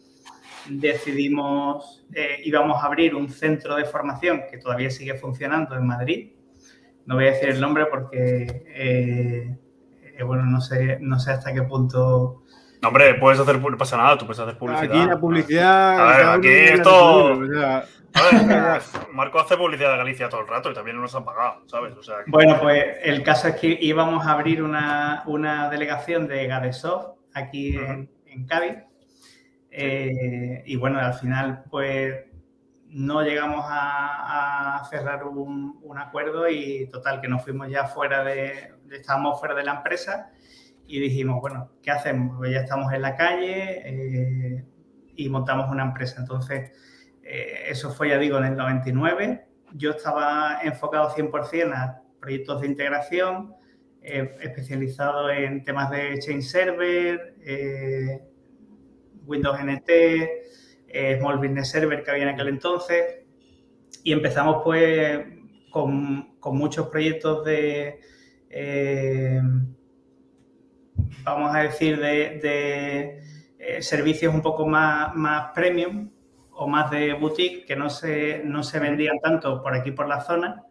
decidimos, 0.69 2.05
eh, 2.13 2.41
íbamos 2.45 2.83
a 2.83 2.87
abrir 2.87 3.15
un 3.15 3.29
centro 3.29 3.77
de 3.77 3.85
formación 3.85 4.43
que 4.51 4.59
todavía 4.59 4.91
sigue 4.91 5.15
funcionando 5.15 5.77
en 5.77 5.87
Madrid. 5.87 6.33
No 7.07 7.15
voy 7.15 7.25
a 7.25 7.33
decir 7.33 7.49
el 7.51 7.61
nombre 7.61 7.87
porque, 7.87 8.65
eh, 8.69 9.57
bueno, 10.25 10.45
no 10.45 10.61
sé, 10.61 10.99
no 11.01 11.19
sé 11.19 11.33
hasta 11.33 11.53
qué 11.53 11.63
punto 11.63 12.43
hombre, 12.89 13.15
puedes 13.15 13.39
hacer, 13.41 13.61
no 13.61 13.79
pasa 13.79 13.97
nada, 13.97 14.19
tú 14.19 14.27
puedes 14.27 14.41
hacer 14.41 14.57
publicidad. 14.57 14.97
Aquí 14.97 15.07
la 15.07 15.19
publicidad. 15.19 16.01
A 16.01 16.17
ver, 16.17 16.27
aquí 16.39 16.49
esto. 16.49 17.33
A 17.33 18.23
ver, 18.23 18.83
Marco 19.13 19.41
hace 19.41 19.57
publicidad 19.57 19.93
de 19.93 19.99
Galicia 19.99 20.29
todo 20.29 20.41
el 20.41 20.49
rato 20.49 20.71
y 20.71 20.75
también 20.75 20.97
no 20.97 21.03
nos 21.03 21.15
han 21.15 21.25
pagado, 21.25 21.63
¿sabes? 21.67 21.95
Bueno, 22.27 22.59
pues 22.61 22.85
el 23.03 23.23
caso 23.23 23.49
es 23.49 23.57
que 23.57 23.79
íbamos 23.81 24.27
a 24.27 24.33
abrir 24.33 24.63
una, 24.63 25.23
una 25.27 25.69
delegación 25.69 26.27
de 26.27 26.47
Gadesoft 26.47 27.19
aquí 27.35 27.77
en, 27.77 28.09
Cádiz. 28.47 28.79
Eh, 29.71 30.63
y 30.67 30.77
bueno, 30.77 30.99
al 30.99 31.15
final, 31.15 31.65
pues 31.71 32.15
no 32.89 33.23
llegamos 33.23 33.65
a, 33.69 34.83
cerrar 34.91 35.25
un, 35.25 35.99
acuerdo 35.99 36.49
y 36.49 36.89
total, 36.89 37.21
que 37.21 37.29
nos 37.29 37.43
fuimos 37.43 37.69
ya 37.69 37.87
fuera 37.87 38.23
de, 38.23 38.73
estábamos 38.91 39.39
fuera 39.39 39.55
de 39.55 39.65
la 39.65 39.77
empresa 39.77 40.31
y 40.89 41.01
dijimos, 41.01 41.41
bueno, 41.41 41.71
¿qué 41.83 41.91
hacemos? 41.91 42.37
Pues 42.37 42.53
ya 42.53 42.61
estamos 42.61 42.93
en 42.93 43.03
la 43.03 43.17
calle 43.17 43.83
eh, 43.85 44.65
y 45.17 45.29
montamos 45.29 45.71
una 45.71 45.85
empresa. 45.85 46.21
Entonces, 46.21 46.71
eh, 47.23 47.65
eso 47.69 47.91
fue, 47.91 48.11
ya 48.11 48.19
digo, 48.19 48.39
en 48.39 48.45
el 48.45 48.57
99. 48.57 49.47
Yo 49.73 49.91
estaba 49.91 50.61
enfocado 50.63 51.11
100% 51.11 51.75
a 51.75 52.03
proyectos 52.21 52.61
de 52.61 52.67
integración, 52.69 53.55
eh, 54.03 54.37
especializado 54.41 55.31
en 55.31 55.65
temas 55.65 55.91
de 55.91 56.19
Chain 56.21 56.43
Server, 56.43 57.35
Windows 59.25 59.59
NT, 59.61 59.91
Small 61.19 61.39
Business 61.39 61.71
Server 61.71 62.03
que 62.03 62.11
había 62.11 62.25
en 62.25 62.29
aquel 62.31 62.49
entonces. 62.49 63.27
Y 64.05 64.13
empezamos 64.13 64.63
pues 64.63 65.27
con, 65.71 66.37
muchos 66.53 66.89
proyectos 66.89 67.45
de, 67.45 67.99
vamos 71.23 71.55
a 71.55 71.61
decir, 71.61 71.99
de, 71.99 73.23
eh, 73.59 73.83
servicios 73.83 74.35
un 74.35 74.43
poco 74.43 74.67
más, 74.67 75.15
más 75.15 75.53
premium 75.55 76.11
o 76.53 76.69
más 76.69 76.91
de 76.91 77.13
boutique 77.15 77.67
que 77.67 77.77
no 77.77 77.91
se, 77.91 78.43
no 78.45 78.63
se 78.63 78.79
vendían 78.79 79.19
tanto 79.21 79.63
por 79.63 79.75
aquí 79.75 79.91
por 79.91 80.09
la 80.09 80.21
zona, 80.21 80.65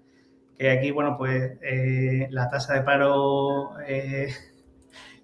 que 0.58 0.72
aquí, 0.72 0.92
bueno, 0.92 1.18
pues 1.18 1.58
eh, 1.62 2.28
la 2.32 2.50
tasa 2.50 2.74
de 2.74 2.82
paro 2.82 3.72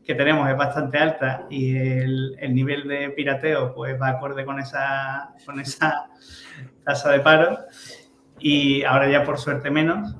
que 0.06 0.16
tenemos 0.16 0.50
es 0.50 0.58
bastante 0.58 0.98
alta 0.98 1.46
y 1.50 1.78
el, 1.78 2.36
nivel 2.54 2.88
de 2.88 3.10
pirateo 3.12 3.74
pues 3.74 4.00
va 4.02 4.10
acorde 4.10 4.46
con 4.46 4.60
esa, 4.60 5.34
con 5.46 5.60
esa 5.60 6.10
tasa 6.84 7.12
de 7.12 7.20
paro 7.20 7.58
y 8.40 8.84
ahora 8.84 9.10
ya 9.10 9.24
por 9.24 9.38
suerte 9.38 9.70
menos. 9.70 10.16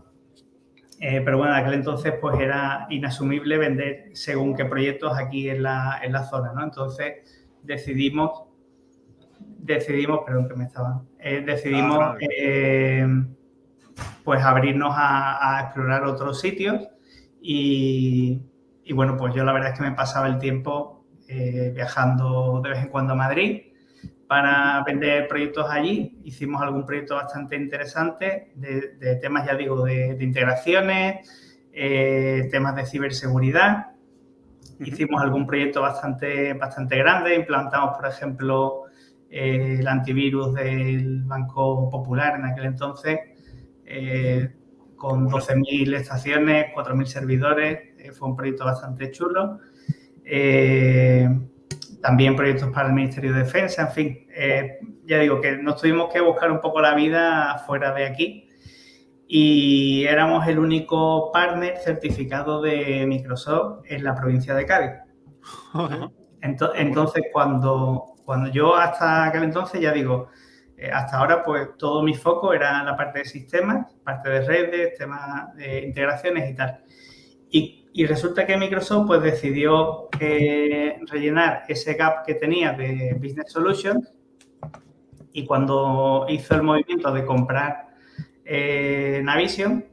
Eh, 1.04 1.20
pero 1.26 1.40
bueno, 1.40 1.58
en 1.58 1.62
aquel 1.62 1.74
entonces 1.74 2.14
pues 2.22 2.40
era 2.40 2.86
inasumible 2.92 3.58
vender 3.58 4.12
según 4.14 4.56
qué 4.56 4.66
proyectos 4.66 5.18
aquí 5.18 5.50
en 5.50 5.64
la, 5.64 6.00
en 6.04 6.12
la 6.12 6.24
zona, 6.24 6.54
¿no? 6.54 6.64
Entonces 6.64 7.44
decidimos, 7.64 8.44
decidimos, 9.40 10.20
perdón 10.24 10.48
que 10.48 10.54
me 10.54 10.66
estaban, 10.66 11.02
eh, 11.18 11.42
decidimos 11.44 11.98
ah, 12.00 12.18
eh, 12.20 13.08
pues 14.24 14.44
abrirnos 14.44 14.94
a, 14.96 15.58
a 15.58 15.62
explorar 15.64 16.04
otros 16.04 16.40
sitios 16.40 16.88
y, 17.42 18.40
y 18.84 18.94
bueno, 18.94 19.18
pues 19.18 19.34
yo 19.34 19.44
la 19.44 19.54
verdad 19.54 19.72
es 19.72 19.80
que 19.80 19.84
me 19.84 19.96
pasaba 19.96 20.28
el 20.28 20.38
tiempo 20.38 21.00
viajando 21.74 22.60
de 22.62 22.70
vez 22.72 22.80
en 22.80 22.90
cuando 22.90 23.14
a 23.14 23.16
Madrid 23.16 23.71
para 24.32 24.82
vender 24.86 25.28
proyectos 25.28 25.66
allí. 25.70 26.18
Hicimos 26.24 26.62
algún 26.62 26.86
proyecto 26.86 27.16
bastante 27.16 27.58
interesante 27.58 28.54
de, 28.56 29.18
temas, 29.18 29.46
ya 29.46 29.56
digo, 29.56 29.84
de, 29.84 30.16
integraciones, 30.22 31.30
eh, 31.74 32.48
temas 32.50 32.78
de 32.78 32.86
ciberseguridad. 32.86 33.88
Hicimos 34.80 35.22
algún 35.22 35.46
proyecto 35.46 35.82
bastante, 35.82 36.54
bastante 36.54 36.98
grande. 36.98 37.36
Implantamos, 37.36 37.98
por 37.98 38.08
ejemplo, 38.08 38.84
eh, 39.30 39.80
el 39.80 39.88
antivirus 39.90 40.54
del 40.54 41.24
Banco 41.24 41.90
Popular 41.90 42.38
en 42.38 42.46
aquel 42.46 42.68
entonces, 42.68 43.20
con 44.96 45.28
12.000 45.28 45.94
estaciones, 45.94 46.68
4.000 46.74 47.06
servidores 47.06 47.80
eh, 47.98 48.14
fue 48.14 48.30
un 48.30 48.38
proyecto 48.38 48.64
bastante 48.64 49.12
chulo. 49.12 49.60
Eh, 50.24 51.28
también 52.02 52.36
proyectos 52.36 52.70
para 52.70 52.88
el 52.88 52.94
Ministerio 52.94 53.34
de 53.34 53.40
Defensa, 53.40 53.84
en 53.84 53.92
fin, 53.92 54.28
eh, 54.36 54.80
ya 55.06 55.20
digo 55.20 55.40
que 55.40 55.58
nos 55.58 55.80
tuvimos 55.80 56.12
que 56.12 56.20
buscar 56.20 56.52
un 56.52 56.60
poco 56.60 56.82
la 56.82 56.94
vida 56.96 57.64
fuera 57.66 57.94
de 57.94 58.06
aquí 58.06 58.50
y 59.28 60.06
éramos 60.06 60.48
el 60.48 60.60
único 60.60 61.32
partner 61.32 61.78
certificado 61.78 62.62
de 62.62 63.06
Microsoft 63.08 63.86
en 63.86 64.04
la 64.04 64.16
provincia 64.16 64.54
de 64.56 64.66
Cádiz. 64.66 64.92
Entonces, 66.42 67.24
cuando, 67.32 68.16
cuando 68.26 68.50
yo 68.50 68.76
hasta 68.76 69.26
aquel 69.26 69.44
entonces, 69.44 69.80
ya 69.80 69.92
digo, 69.92 70.30
hasta 70.92 71.20
ahora 71.20 71.44
pues 71.44 71.78
todo 71.78 72.02
mi 72.02 72.16
foco 72.16 72.54
era 72.54 72.84
la 72.84 72.96
parte 72.96 73.20
de 73.20 73.26
sistemas, 73.26 73.94
parte 74.04 74.30
de 74.30 74.42
redes, 74.42 74.98
temas 74.98 75.56
de 75.56 75.84
integraciones 75.84 76.50
y 76.50 76.56
tal. 76.56 76.84
Y 77.52 77.81
y 77.94 78.06
resulta 78.06 78.46
que 78.46 78.58
Microsoft 78.58 79.08
pues, 79.08 79.22
decidió 79.22 80.10
eh, 80.20 80.98
rellenar 81.08 81.64
ese 81.68 81.94
gap 81.96 82.26
que 82.26 82.36
tenía 82.36 82.72
de 82.72 83.18
Business 83.20 83.52
Solutions 83.52 84.14
y 85.34 85.46
cuando 85.46 86.26
hizo 86.30 86.56
el 86.56 86.64
movimiento 86.64 87.12
de 87.12 87.26
comprar 87.26 87.88
eh, 88.46 89.22
Navision, 89.24 89.86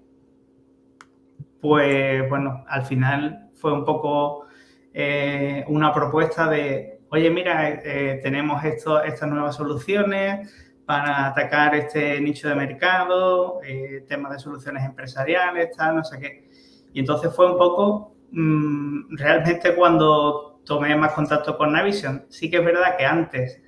pues 1.61 2.29
bueno, 2.29 2.65
al 2.69 2.85
final 2.85 3.51
fue 3.55 3.73
un 3.73 3.85
poco 3.85 4.47
eh, 4.95 5.65
una 5.67 5.93
propuesta 5.93 6.49
de, 6.49 7.01
oye, 7.11 7.31
mira, 7.31 7.81
tenemos 8.23 8.65
esto, 8.65 9.03
estas 9.03 9.29
nuevas 9.29 9.57
soluciones 9.57 10.73
para 10.87 11.27
atacar 11.27 11.75
este 11.75 12.21
nicho 12.21 12.49
de 12.49 12.55
mercado, 12.55 13.61
temas 14.09 14.33
de 14.33 14.39
soluciones 14.39 14.85
empresariales, 14.85 15.77
tal, 15.77 15.97
no 15.97 16.05
sé 16.05 16.19
qué. 16.19 16.48
Y 16.93 17.01
entonces 17.01 17.35
fue 17.35 17.51
un 17.51 17.59
poco 17.59 18.15
mm, 18.33 19.17
realmente 19.17 19.75
cuando 19.75 20.61
tomé 20.65 20.95
más 20.97 21.13
contacto 21.13 21.57
con 21.57 21.73
Navision. 21.73 22.27
Sí 22.29 22.51
que 22.51 22.59
es 22.59 22.65
verdad 22.65 22.97
que 22.97 23.05
antes 23.05 23.63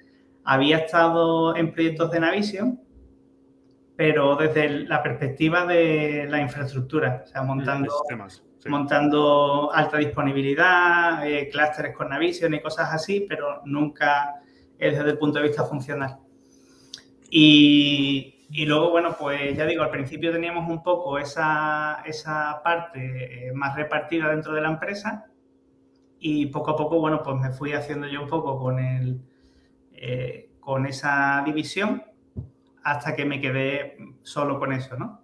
había 0.45 0.79
estado 0.79 1.57
en 1.57 1.73
proyectos 1.73 2.11
de 2.11 2.21
Navision, 2.21 2.81
pero 3.97 4.37
desde 4.37 4.87
la 4.87 5.03
perspectiva 5.03 5.67
de 5.67 6.27
la 6.29 6.41
infraestructura, 6.41 7.23
o 7.25 7.27
sea, 7.27 7.43
montando, 7.43 7.93
montando 8.67 9.71
alta 9.73 9.99
disponibilidad, 9.99 11.27
eh, 11.27 11.49
clústeres 11.51 11.95
con 11.95 12.09
Navision 12.09 12.55
y 12.55 12.61
cosas 12.61 12.93
así, 12.93 13.27
pero 13.29 13.61
nunca 13.65 14.41
desde 14.79 15.11
el 15.11 15.19
punto 15.19 15.39
de 15.39 15.49
vista 15.49 15.65
funcional. 15.65 16.19
Y, 17.31 18.40
y 18.53 18.67
luego, 18.67 18.91
bueno, 18.91 19.17
pues 19.17 19.57
ya 19.57 19.65
digo, 19.65 19.85
al 19.85 19.91
principio 19.91 20.33
teníamos 20.33 20.69
un 20.69 20.83
poco 20.83 21.19
esa, 21.19 22.03
esa 22.05 22.61
parte 22.65 23.49
eh, 23.49 23.53
más 23.53 23.77
repartida 23.77 24.31
dentro 24.31 24.55
de 24.55 24.61
la 24.61 24.71
empresa 24.71 25.27
y 26.19 26.47
poco 26.47 26.73
a 26.73 26.77
poco, 26.77 26.99
bueno, 26.99 27.23
pues 27.23 27.37
me 27.37 27.51
fui 27.51 27.73
haciendo 27.73 28.09
yo 28.09 28.23
un 28.23 28.29
poco 28.29 28.59
con, 28.59 28.81
el, 28.81 29.21
eh, 29.93 30.51
con 30.59 30.85
esa 30.87 31.43
división 31.47 32.03
hasta 32.83 33.15
que 33.15 33.25
me 33.25 33.41
quedé 33.41 33.97
solo 34.23 34.59
con 34.59 34.73
eso, 34.73 34.97
¿no? 34.97 35.23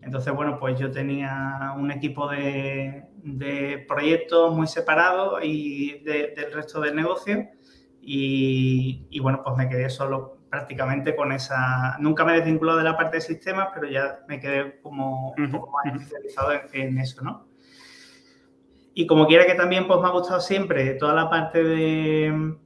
Entonces, 0.00 0.32
bueno, 0.34 0.58
pues 0.58 0.78
yo 0.80 0.90
tenía 0.90 1.74
un 1.76 1.90
equipo 1.92 2.28
de, 2.28 3.04
de 3.22 3.84
proyectos 3.86 4.54
muy 4.54 4.66
separado 4.66 5.40
y 5.42 6.00
del 6.00 6.52
resto 6.52 6.80
del 6.80 6.96
negocio 6.96 7.50
y, 8.00 9.06
y, 9.10 9.20
bueno, 9.20 9.42
pues 9.44 9.56
me 9.56 9.68
quedé 9.68 9.90
solo 9.90 10.37
prácticamente 10.50 11.14
con 11.14 11.32
esa... 11.32 11.96
Nunca 11.98 12.24
me 12.24 12.32
he 12.32 12.36
desvinculado 12.36 12.78
de 12.78 12.84
la 12.84 12.96
parte 12.96 13.18
de 13.18 13.20
sistemas, 13.20 13.68
pero 13.74 13.88
ya 13.88 14.20
me 14.28 14.40
quedé 14.40 14.80
como 14.80 15.34
un 15.36 15.50
poco 15.50 15.72
más 15.72 15.94
especializado 15.94 16.52
en, 16.72 16.98
eso, 16.98 17.22
¿no? 17.22 17.46
Y 18.94 19.06
como 19.06 19.26
quiera 19.26 19.46
que 19.46 19.54
también 19.54 19.86
pues, 19.86 20.00
me 20.00 20.06
ha 20.06 20.10
gustado 20.10 20.40
siempre 20.40 20.94
toda 20.94 21.14
la 21.14 21.30
parte 21.30 21.62
de 21.62 22.56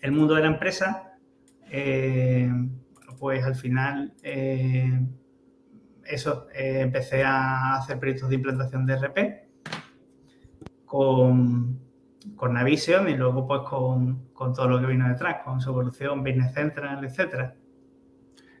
el 0.00 0.12
mundo 0.12 0.34
de 0.34 0.42
la 0.42 0.46
empresa, 0.46 1.18
eh, 1.70 2.50
pues 3.18 3.44
al 3.44 3.56
final 3.56 4.14
eh, 4.22 5.00
eso, 6.04 6.46
eh, 6.54 6.80
empecé 6.80 7.22
a 7.24 7.76
hacer 7.76 7.98
proyectos 7.98 8.28
de 8.28 8.36
implantación 8.36 8.86
de 8.86 8.96
RP 8.96 9.18
con, 10.86 11.87
con 12.36 12.54
Navision 12.54 13.08
y 13.08 13.16
luego 13.16 13.46
pues 13.46 13.62
con, 13.68 14.28
con 14.32 14.52
todo 14.52 14.68
lo 14.68 14.80
que 14.80 14.86
vino 14.86 15.08
detrás, 15.08 15.42
con 15.44 15.60
su 15.60 15.70
evolución, 15.70 16.22
Business 16.22 16.52
Central, 16.54 17.04
etcétera. 17.04 17.54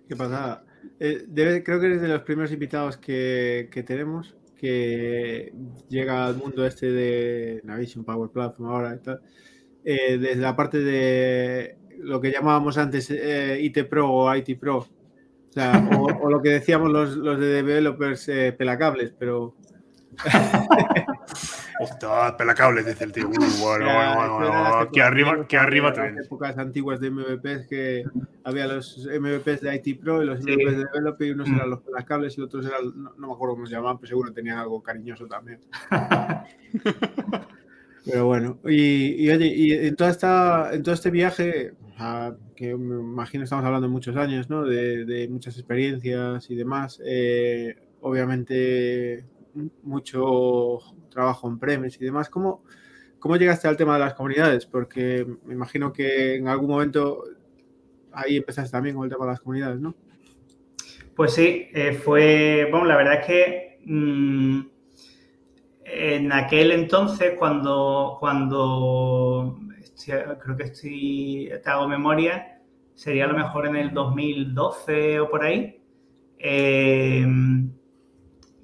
Qué 0.08 0.16
pasada. 0.16 0.64
Eh, 1.00 1.26
creo 1.64 1.80
que 1.80 1.86
eres 1.86 2.00
de 2.00 2.08
los 2.08 2.22
primeros 2.22 2.52
invitados 2.52 2.96
que, 2.96 3.68
que, 3.70 3.82
tenemos 3.82 4.36
que 4.56 5.52
llega 5.88 6.26
al 6.26 6.36
mundo 6.36 6.64
este 6.66 6.90
de 6.90 7.60
Navision 7.64 8.04
Power 8.04 8.30
Platform 8.30 8.68
ahora 8.68 8.94
y 8.94 8.98
tal, 8.98 9.20
eh, 9.84 10.18
desde 10.18 10.40
la 10.40 10.56
parte 10.56 10.78
de 10.78 11.76
lo 11.98 12.20
que 12.20 12.32
llamábamos 12.32 12.78
antes 12.78 13.10
eh, 13.10 13.58
IT 13.60 13.88
Pro 13.88 14.10
o 14.10 14.34
IT 14.34 14.58
Pro, 14.58 14.78
o, 14.78 14.86
sea, 15.52 15.88
o, 15.98 16.30
lo 16.30 16.40
que 16.40 16.50
decíamos 16.50 16.90
los, 16.90 17.16
los 17.16 17.38
de 17.38 17.46
developers 17.46 18.26
pelacables, 18.56 19.12
pero 19.18 19.56
Hostia, 21.80 22.36
pelacables, 22.36 22.86
dice 22.86 23.04
el 23.04 23.12
tío. 23.12 23.28
Uh, 23.28 23.32
bueno, 23.60 23.84
bueno, 23.84 24.38
bueno, 24.38 24.78
Aquí 24.80 25.00
arriba, 25.00 25.46
que 25.46 25.56
arriba 25.56 25.92
te 25.92 26.00
ven. 26.00 26.18
épocas 26.18 26.58
antiguas 26.58 27.00
de 27.00 27.10
MVPs 27.10 27.66
que 27.68 28.04
había 28.44 28.66
los 28.66 29.06
MVPs 29.06 29.60
de 29.60 29.76
IT 29.76 30.00
Pro 30.00 30.22
y 30.22 30.26
los 30.26 30.40
MVPs 30.40 30.76
de 30.76 30.84
Develop 30.92 31.22
y 31.22 31.30
unos 31.30 31.48
eran 31.48 31.68
mm. 31.68 31.70
los 31.70 31.80
pelacables 31.80 32.36
y 32.36 32.40
otros 32.40 32.66
eran, 32.66 33.14
no, 33.16 33.28
me 33.28 33.32
acuerdo 33.32 33.54
cómo 33.54 33.66
se 33.66 33.74
llamaban, 33.74 33.98
pero 33.98 34.08
seguro 34.08 34.32
tenían 34.32 34.58
algo 34.58 34.82
cariñoso 34.82 35.26
también. 35.26 35.60
pero 38.04 38.26
bueno, 38.26 38.58
y, 38.64 39.24
y 39.24 39.30
oye, 39.30 39.46
y 39.46 39.72
en, 39.72 39.94
toda 39.94 40.10
esta, 40.10 40.70
en 40.72 40.82
todo 40.82 40.94
este 40.94 41.10
viaje, 41.10 41.74
que 42.54 42.76
me 42.76 43.00
imagino 43.00 43.44
estamos 43.44 43.64
hablando 43.64 43.86
de 43.86 43.92
muchos 43.92 44.16
años, 44.16 44.48
¿no? 44.48 44.64
De, 44.64 45.28
muchas 45.30 45.56
experiencias 45.56 46.50
y 46.50 46.54
demás. 46.54 47.00
Eh, 47.04 47.76
obviamente, 48.00 49.24
mucho 49.82 50.78
trabajo 51.10 51.48
en 51.48 51.58
premes 51.58 52.00
y 52.00 52.04
demás. 52.04 52.28
¿Cómo, 52.30 52.64
¿Cómo 53.18 53.36
llegaste 53.36 53.68
al 53.68 53.76
tema 53.76 53.94
de 53.94 54.00
las 54.00 54.14
comunidades? 54.14 54.66
Porque 54.66 55.26
me 55.44 55.54
imagino 55.54 55.92
que 55.92 56.36
en 56.36 56.48
algún 56.48 56.70
momento 56.70 57.24
ahí 58.12 58.36
empezaste 58.36 58.70
también 58.70 58.96
con 58.96 59.04
el 59.04 59.10
tema 59.10 59.26
de 59.26 59.32
las 59.32 59.40
comunidades, 59.40 59.80
¿no? 59.80 59.94
Pues 61.14 61.34
sí, 61.34 61.68
eh, 61.72 61.94
fue, 61.94 62.68
bueno, 62.70 62.86
la 62.86 62.96
verdad 62.96 63.20
es 63.20 63.26
que 63.26 63.80
mm, 63.84 64.60
en 65.84 66.32
aquel 66.32 66.70
entonces, 66.72 67.34
cuando, 67.38 68.16
cuando 68.20 69.58
creo 70.06 70.56
que 70.56 70.62
estoy, 70.62 71.50
te 71.62 71.70
hago 71.70 71.88
memoria, 71.88 72.60
sería 72.94 73.24
a 73.24 73.28
lo 73.28 73.36
mejor 73.36 73.66
en 73.66 73.76
el 73.76 73.92
2012 73.92 75.20
o 75.20 75.30
por 75.30 75.44
ahí. 75.44 75.80
Eh, 76.38 77.26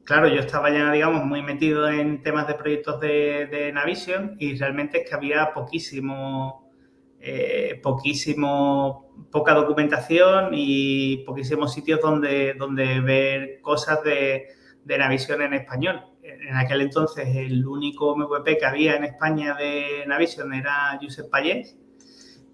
claro, 0.04 0.28
yo 0.28 0.40
estaba 0.40 0.70
ya, 0.70 0.92
digamos, 0.92 1.25
muy 1.25 1.42
metido 1.42 1.88
en 1.88 2.23
temas 2.23 2.46
de 2.46 2.54
proyectos 2.54 3.00
de, 3.00 3.70
Navision 3.75 4.37
y 4.38 4.56
realmente 4.56 5.02
es 5.02 5.08
que 5.08 5.14
había 5.14 5.52
poquísimo, 5.52 6.70
eh, 7.20 7.80
poquísimo, 7.82 9.28
poca 9.30 9.54
documentación 9.54 10.50
y 10.52 11.18
poquísimos 11.25 11.73
sitios 11.73 12.00
donde, 12.00 12.54
donde 12.54 13.00
ver 13.00 13.61
cosas 13.61 14.02
de, 14.04 14.49
Navision 14.87 15.42
en 15.42 15.54
español. 15.54 16.02
En 16.23 16.56
aquel 16.56 16.82
entonces 16.82 17.26
el 17.37 17.66
único 17.66 18.14
MVP 18.16 18.58
que 18.58 18.66
había 18.66 18.96
en 18.96 19.04
España 19.04 19.54
de 19.54 20.04
Navision 20.06 20.52
era 20.52 20.99
Josep 21.00 21.30
Payés, 21.30 21.76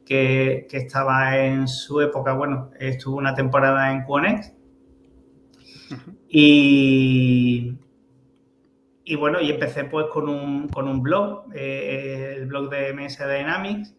que, 0.05 0.67
estaba 0.73 1.39
en 1.39 1.69
su 1.69 2.01
época, 2.01 2.33
bueno, 2.33 2.71
estuvo 2.81 3.17
una 3.17 3.35
temporada 3.35 3.93
en 3.93 4.03
Y, 6.29 7.77
y 9.05 9.17
bueno, 9.17 9.41
y 9.41 9.51
empecé 9.51 9.85
pues 9.85 10.07
con 10.07 10.29
un, 10.29 10.69
con 10.69 10.87
un 10.87 11.03
blog, 11.03 11.47
eh, 11.55 12.35
el 12.37 12.47
blog 12.47 12.71
de 12.71 12.93
MS 12.93 13.19
Dynamics, 13.19 13.97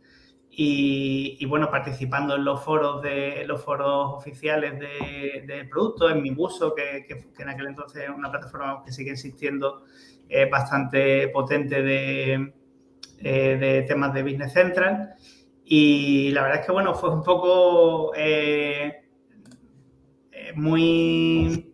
y, 0.54 1.46
bueno, 1.46 1.72
participando 1.72 2.36
en 2.36 2.44
los 2.44 2.64
foros 2.64 3.02
de 3.02 3.46
los 3.46 3.64
foros 3.64 4.14
oficiales 4.14 4.74
del 4.80 5.48
de 5.48 5.66
producto, 5.66 6.10
en 6.10 6.22
mi 6.22 6.30
buso, 6.32 6.76
que, 6.76 7.08
en 7.40 7.50
aquel 7.50 7.68
entonces 7.68 8.04
era 8.04 8.14
una 8.14 8.30
plataforma 8.30 8.84
que 8.86 8.92
sigue 8.92 9.12
existiendo 9.12 9.86
eh, 10.28 10.50
bastante 10.50 11.30
potente 11.30 11.82
de, 11.82 12.54
eh, 13.20 13.58
de, 13.58 13.82
temas 13.84 14.14
de 14.14 14.24
Business 14.24 14.54
Central. 14.54 15.16
Y 15.64 16.32
la 16.32 16.44
verdad 16.44 16.60
es 16.60 16.66
que 16.66 16.72
bueno, 16.74 16.94
fue 16.94 17.14
un 17.14 17.24
poco 17.24 18.12
muy 20.56 21.71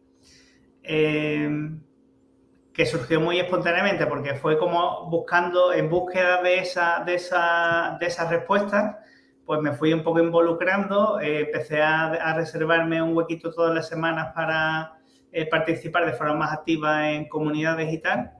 que 2.77 2.85
surgió 2.85 3.19
muy 3.19 3.39
espontáneamente 3.39 4.05
porque 4.05 4.35
fue 4.35 4.57
como 4.59 5.09
buscando, 5.09 5.73
en 5.73 5.89
búsqueda 5.89 6.43
de, 6.43 6.59
esa, 6.59 7.03
de, 7.03 7.15
esa, 7.15 7.97
de 7.99 8.05
esas 8.05 8.29
respuestas, 8.29 8.97
pues 9.47 9.61
me 9.61 9.71
fui 9.71 9.93
un 9.93 10.03
poco 10.03 10.19
involucrando, 10.19 11.19
eh, 11.19 11.41
empecé 11.41 11.81
a, 11.81 12.35
reservarme 12.35 13.01
un 13.01 13.17
huequito 13.17 13.51
todas 13.51 13.73
las 13.73 13.87
semanas 13.87 14.31
para 14.35 14.99
eh, 15.31 15.47
participar 15.47 16.05
de 16.05 16.13
forma 16.13 16.35
más 16.35 16.53
activa 16.53 17.09
en 17.09 17.27
comunidades 17.27 17.91
y 17.91 17.97
tal. 17.97 18.31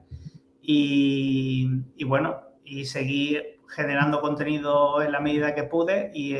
Y, 0.60 2.04
bueno, 2.04 2.42
y 2.62 2.84
seguí 2.84 3.38
generando 3.68 4.20
contenido 4.20 5.02
en 5.02 5.12
la 5.12 5.20
medida 5.20 5.54
que 5.54 5.64
pude 5.64 6.10
y 6.14 6.36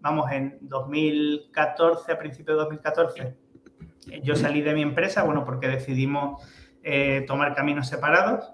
vamos, 0.00 0.30
en 0.30 0.58
2014, 0.62 2.12
a 2.12 2.18
principios 2.18 2.56
de 2.56 2.62
2014, 2.62 3.36
yo 4.22 4.36
salí 4.36 4.62
de 4.62 4.74
mi 4.74 4.82
empresa, 4.82 5.22
bueno, 5.22 5.44
porque 5.44 5.68
decidimos 5.68 6.42
eh, 6.82 7.24
tomar 7.26 7.54
caminos 7.54 7.88
separados. 7.88 8.52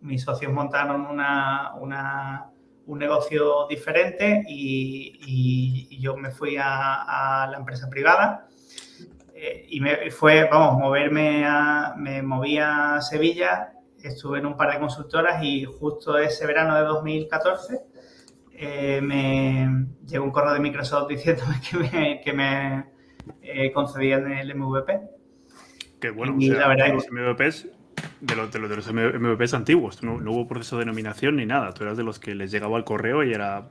Mis 0.00 0.22
socios 0.22 0.52
montaron 0.52 1.06
un 2.86 2.98
negocio 2.98 3.66
diferente 3.68 4.44
y, 4.46 5.98
yo 6.00 6.16
me 6.16 6.30
fui 6.30 6.56
a, 6.60 7.48
la 7.50 7.56
empresa 7.56 7.88
privada. 7.88 8.48
Eh, 9.34 9.66
y 9.68 9.80
me 9.80 10.10
fue, 10.10 10.48
vamos, 10.50 10.78
moverme 10.78 11.44
a, 11.46 11.94
me 11.96 12.22
moví 12.22 12.58
a 12.58 13.00
Sevilla, 13.00 13.72
estuve 14.02 14.38
en 14.38 14.46
un 14.46 14.56
par 14.56 14.72
de 14.72 14.78
consultoras 14.78 15.42
y 15.42 15.64
justo 15.64 16.18
ese 16.18 16.46
verano 16.46 16.76
de 16.76 16.82
2014 16.82 17.80
eh, 18.52 19.00
me 19.02 19.88
llegó 20.06 20.24
un 20.24 20.30
correo 20.30 20.52
de 20.52 20.60
Microsoft 20.60 21.08
diciéndome 21.10 21.60
que 21.60 21.76
me, 21.76 22.20
que 22.20 22.32
me 22.32 22.93
concedían 23.72 24.30
el 24.32 24.54
MVP 24.54 25.14
bueno, 26.10 26.36
los 26.36 27.10
MVPs, 27.10 27.68
de 28.20 28.36
los, 28.36 28.52
de 28.52 28.58
los, 28.58 28.92
MVPs 28.92 29.54
antiguos, 29.54 30.02
no, 30.02 30.14
hubo 30.14 30.46
proceso 30.46 30.78
de 30.78 30.84
nominación 30.84 31.36
ni 31.36 31.46
nada, 31.46 31.72
tú 31.72 31.84
eras 31.84 31.96
de 31.96 32.04
los 32.04 32.18
que 32.18 32.34
les 32.34 32.50
llegaba 32.50 32.76
el 32.78 32.84
correo 32.84 33.22
y 33.22 33.32
era... 33.32 33.68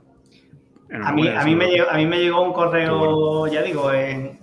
A 1.04 1.12
mí, 1.12 1.28
a, 1.28 1.44
mí 1.44 1.56
me 1.56 1.68
llegó, 1.70 1.90
a 1.90 1.98
mí 1.98 2.06
me 2.06 2.20
llegó 2.20 2.42
un 2.44 2.54
correo, 2.54 3.48
ya 3.48 3.64
digo, 3.64 3.92
en, 3.92 4.40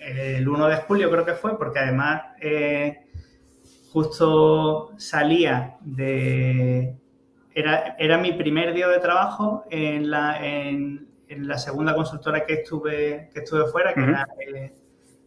el 0.00 0.48
1 0.48 0.68
de 0.68 0.76
julio 0.76 1.10
creo 1.10 1.24
que 1.24 1.32
fue, 1.32 1.58
porque 1.58 1.80
además 1.80 2.22
eh, 2.40 3.06
justo 3.92 4.92
salía 4.96 5.76
de... 5.80 6.96
Era, 7.54 7.96
era 7.98 8.16
mi 8.16 8.32
primer 8.32 8.72
día 8.72 8.88
de 8.88 8.98
trabajo 8.98 9.64
en 9.70 10.08
la, 10.08 10.42
en, 10.42 11.08
la 11.38 11.58
segunda 11.58 11.94
consultora 11.94 12.44
que 12.44 12.54
estuve, 12.54 13.30
que 13.32 13.40
estuve 13.40 13.66
fuera, 13.70 13.94
que 13.94 14.00
era... 14.02 14.26
Eh, 14.46 14.72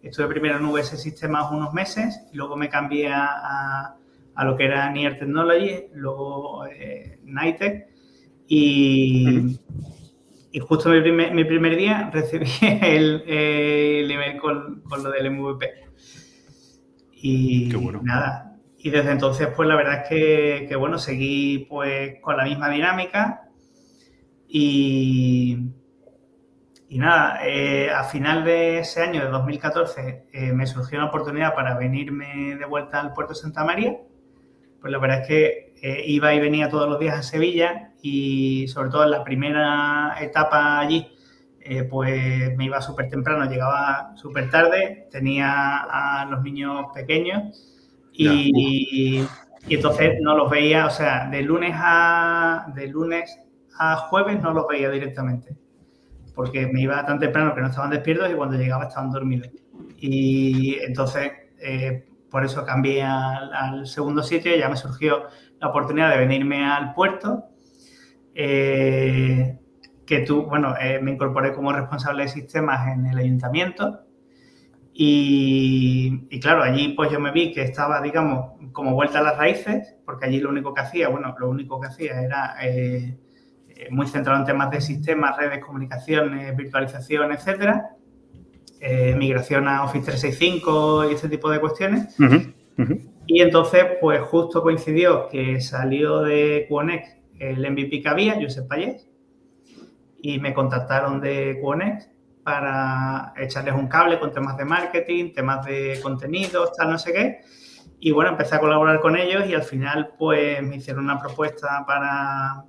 Estuve 0.06 0.28
primero 0.28 0.58
en 0.58 0.72
VS 0.72 1.02
Sistemas 1.02 1.52
unos 1.52 1.74
meses 1.74 2.22
y 2.32 2.38
luego 2.38 2.56
me 2.56 2.70
cambié 2.70 3.10
a, 3.12 3.96
lo 4.44 4.56
que 4.56 4.66
era 4.66 4.88
Near 4.92 5.18
Technology, 5.18 5.86
luego 5.96 6.68
eh, 6.68 7.18
Nitec. 7.24 7.88
Y, 8.48 9.58
y 10.52 10.60
justo 10.60 10.90
mi 10.90 11.02
primer, 11.02 11.34
mi 11.34 11.44
primer, 11.44 11.76
día 11.76 12.12
recibí 12.14 12.46
el, 12.62 13.24
el 13.28 14.12
email 14.12 14.38
con, 14.38 14.82
con, 14.82 15.04
lo 15.04 15.10
del 15.10 15.32
MVP. 15.32 15.72
Y 17.14 17.72
nada, 18.04 18.56
y 18.78 18.92
desde 18.92 19.10
entonces 19.10 19.48
pues 19.56 19.68
la 19.68 19.76
verdad 19.76 20.04
es 20.04 20.10
que, 20.10 20.66
que 20.70 20.76
bueno, 20.76 21.00
seguí 21.00 21.66
pues 21.68 22.22
con 22.22 22.38
la 22.38 22.44
misma 22.44 22.70
dinámica 22.70 23.50
y 24.48 25.72
y 26.88 27.00
nada, 27.00 27.40
eh, 27.44 27.90
a 27.90 28.04
final 28.04 28.44
de 28.44 28.80
ese 28.80 29.02
año, 29.02 29.24
de 29.26 29.32
2014, 29.32 30.28
eh, 30.32 30.54
me 30.54 30.68
surgió 30.68 31.00
una 31.00 31.08
oportunidad 31.08 31.56
para 31.56 31.78
venirme 31.78 32.56
de 32.56 32.66
vuelta 32.66 33.00
al 33.00 33.14
puerto 33.14 33.34
de 33.34 33.40
Santa 33.40 33.64
María. 33.64 33.98
Pues 34.80 34.92
la 34.92 35.00
verdad 35.00 35.22
es 35.22 35.28
que 35.28 35.74
eh, 35.82 36.04
iba 36.06 36.34
y 36.34 36.40
venía 36.40 36.70
todos 36.70 36.88
los 36.88 37.00
días 37.00 37.18
a 37.18 37.24
Sevilla 37.24 37.92
y 38.04 38.68
sobre 38.68 38.90
todo 38.90 39.04
en 39.04 39.12
la 39.12 39.24
primera 39.24 40.16
etapa 40.22 40.80
allí, 40.80 41.12
pues 41.90 42.56
me 42.56 42.66
iba 42.66 42.80
súper 42.80 43.10
temprano, 43.10 43.50
llegaba 43.50 44.12
súper 44.16 44.52
tarde, 44.52 45.08
tenía 45.12 45.78
a 45.90 46.26
los 46.26 46.44
niños 46.44 46.86
pequeños 46.94 47.74
y, 48.14 49.18
y, 49.18 49.28
entonces 49.74 50.20
no 50.22 50.38
los 50.38 50.52
veía, 50.52 50.86
o 50.86 50.92
sea, 50.92 51.28
de 51.28 51.42
lunes 51.42 51.74
a, 51.76 52.72
de 52.76 52.86
lunes 52.88 53.40
a 53.80 53.96
jueves 53.96 54.40
no 54.44 54.54
los 54.54 54.68
veía 54.68 54.92
directamente 54.92 55.58
porque 56.36 56.68
me 56.68 56.82
iba 56.82 57.04
tan 57.06 57.18
temprano 57.18 57.56
que 57.56 57.62
no 57.62 57.68
estaban 57.68 57.90
despiertos 57.90 58.30
y 58.30 58.36
cuando 58.36 58.58
llegaba 58.58 58.86
estaban 58.86 59.10
dormidos. 59.10 59.50
Y 59.98 60.76
entonces, 60.82 61.32
eh, 61.60 62.06
por 62.30 62.44
eso 62.44 62.66
cambié 62.66 63.02
al, 63.04 63.88
segundo 63.88 64.22
sitio 64.22 64.56
y 64.56 64.60
ya 64.60 64.70
me 64.70 64.76
surgió 64.76 65.24
la 65.60 65.70
oportunidad 65.70 66.12
de 66.12 66.18
venirme 66.18 66.66
al 66.66 66.94
puerto. 66.94 67.46
Eh, 68.36 69.58
que 70.06 70.20
tú, 70.20 70.44
bueno, 70.44 70.76
eh, 70.80 71.00
me 71.02 71.12
incorporé 71.12 71.54
como 71.54 71.72
responsable 71.72 72.24
de 72.24 72.30
sistemas 72.30 72.88
en 72.90 73.06
el 73.06 73.18
ayuntamiento. 73.18 74.02
Y, 74.94 76.28
y, 76.30 76.40
claro, 76.40 76.64
allí 76.64 76.90
pues 76.90 77.12
yo 77.12 77.20
me 77.20 77.32
vi 77.32 77.52
que 77.52 77.64
estaba, 77.64 78.02
digamos, 78.02 78.54
como 78.72 78.94
vuelta 78.94 79.20
a 79.20 79.24
las 79.24 79.38
raíces, 79.38 79.96
porque 80.06 80.26
allí 80.26 80.40
lo 80.40 80.50
único 80.50 80.74
que 80.74 80.82
hacía, 80.82 81.10
bueno, 81.10 81.36
lo 81.38 81.50
único 81.50 81.80
que 81.80 81.88
hacía 81.88 82.22
era 82.22 82.56
eh, 82.62 83.18
muy 83.90 84.08
centrado 84.08 84.40
en 84.40 84.46
temas 84.46 84.72
de 84.72 84.82
sistemas, 84.82 85.38
redes, 85.38 85.64
comunicaciones, 85.64 86.56
virtualización, 86.56 87.32
etcétera, 87.32 87.90
eh, 88.80 89.16
migración 89.18 89.68
a 89.68 89.84
Office 89.84 90.06
365 90.06 91.10
y 91.10 91.14
ese 91.14 91.30
tipo 91.30 91.50
de 91.50 91.60
cuestiones. 91.60 92.16
Y 93.28 93.42
entonces, 93.42 93.86
pues 94.00 94.22
justo 94.22 94.62
coincidió 94.62 95.28
que 95.30 95.60
salió 95.62 96.22
de 96.22 96.66
Quonex 96.70 97.16
el 97.40 97.70
MVP 97.70 98.02
que 98.02 98.10
había, 98.10 98.36
Josep 98.36 98.68
Payés, 98.68 99.10
y 100.22 100.40
me 100.40 100.54
contactaron 100.54 101.20
de 101.22 101.60
Quonex 101.62 102.10
para 102.44 103.34
echarles 103.38 103.74
un 103.74 103.88
cable 103.88 104.20
con 104.20 104.32
temas 104.32 104.56
de 104.58 104.66
marketing, 104.66 105.34
temas 105.34 105.66
de 105.66 106.00
contenidos, 106.02 106.74
tal, 106.74 106.92
no 106.92 107.00
sé 107.00 107.12
qué. 107.12 107.42
Y 108.00 108.12
bueno, 108.12 108.32
empecé 108.32 108.56
a 108.56 108.60
colaborar 108.60 109.00
con 109.00 109.18
ellos 109.18 109.48
y 109.48 109.56
al 109.56 109.64
final, 109.64 110.14
pues 110.18 110.62
me 110.62 110.76
hicieron 110.76 111.06
una 111.06 111.20
propuesta 111.20 111.84
para, 111.88 112.64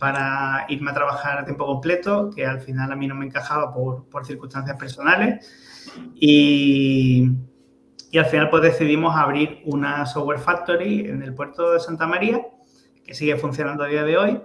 para 0.00 0.64
irme 0.70 0.90
a 0.90 0.94
trabajar 0.94 1.38
a 1.38 1.44
tiempo 1.44 1.66
completo, 1.66 2.30
que 2.34 2.46
al 2.46 2.60
final 2.62 2.90
a 2.90 2.96
mí 2.96 3.06
no 3.06 3.14
me 3.14 3.26
encajaba 3.26 3.72
por, 3.72 4.08
por 4.08 4.24
circunstancias 4.24 4.76
personales. 4.78 5.46
Y, 6.14 7.28
y, 8.10 8.18
al 8.18 8.24
final 8.24 8.48
pues 8.48 8.62
decidimos 8.62 9.14
abrir 9.14 9.60
una 9.66 10.06
software 10.06 10.38
factory 10.38 11.00
en 11.00 11.22
el 11.22 11.34
puerto 11.34 11.72
de 11.72 11.80
Santa 11.80 12.06
María, 12.06 12.40
que 13.04 13.14
sigue 13.14 13.36
funcionando 13.36 13.84
a 13.84 13.88
día 13.88 14.02
de 14.02 14.16
hoy. 14.16 14.40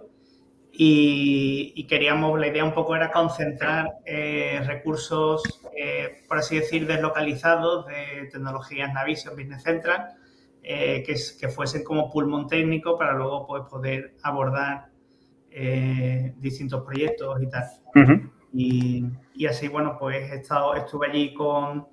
Y, 0.77 1.85
queríamos, 1.87 2.37
la 2.37 2.47
idea 2.47 2.65
un 2.65 2.73
poco 2.73 2.97
era 2.97 3.09
concentrar 3.09 3.93
eh, 4.05 4.61
recursos, 4.65 5.41
eh, 5.73 6.23
por 6.27 6.39
así 6.39 6.59
decir, 6.59 6.85
deslocalizados 6.85 7.85
de 7.85 8.27
tecnologías 8.29 8.93
Navision 8.93 9.37
Business 9.37 9.63
Central, 9.63 10.15
eh, 10.63 11.01
que, 11.05 11.15
que, 11.39 11.47
fuesen 11.47 11.85
como 11.85 12.11
pulmón 12.11 12.47
técnico 12.47 12.97
para 12.97 13.13
luego 13.13 13.47
pues, 13.47 13.63
poder 13.69 14.15
abordar 14.21 14.94
distintos 16.37 16.83
proyectos 16.83 17.41
y 17.41 17.49
tal. 17.49 17.63
y, 18.53 19.05
y, 19.33 19.45
así, 19.45 19.67
bueno, 19.67 19.97
pues 19.99 20.31
he 20.31 20.35
estado, 20.35 20.75
estuve 20.75 21.07
allí 21.07 21.33
con, 21.33 21.87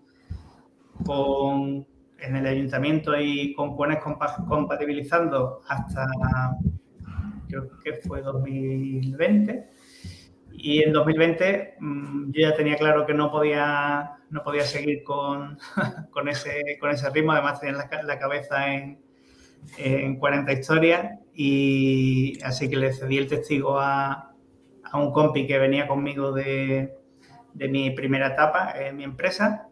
con 1.05 1.87
en 2.19 2.37
el 2.37 2.47
ayuntamiento 2.47 3.19
y 3.19 3.53
con 3.55 3.77
Cuenes 3.77 3.99
compatibilizando 4.49 5.61
hasta 5.69 6.07
creo 7.49 7.69
que 7.85 7.95
fue 8.07 8.23
2020. 8.23 9.69
Y 10.53 10.83
en 10.83 10.93
2020 10.93 11.77
mm, 11.81 12.31
yo 12.33 12.49
ya 12.49 12.55
tenía 12.55 12.77
claro 12.77 13.07
que 13.07 13.15
no 13.15 13.31
podía, 13.31 14.13
no 14.31 14.43
podía 14.43 14.63
seguir 14.63 15.03
con, 15.03 15.59
con, 16.11 16.29
ese, 16.29 16.79
con 16.81 16.91
ese 16.91 17.11
ritmo, 17.11 17.33
además 17.33 17.61
tenía 17.61 17.77
la, 18.05 18.19
cabeza 18.19 18.73
en, 18.73 19.01
en 19.79 20.19
40 20.19 20.53
historias 20.53 21.19
y 21.35 22.39
así 22.43 22.69
que 22.69 22.77
le 22.77 22.93
cedí 22.93 23.19
el 23.19 23.29
testigo 23.29 23.79
a, 23.79 24.35
a 24.85 24.99
un 24.99 25.13
compi 25.13 25.47
que 25.47 25.59
venía 25.59 25.87
conmigo 25.87 26.33
de, 26.33 26.95
de 27.55 27.69
mi 27.69 27.91
primera 27.91 28.29
etapa 28.29 28.73
en 28.77 28.97
mi 28.97 29.05
empresa 29.05 29.69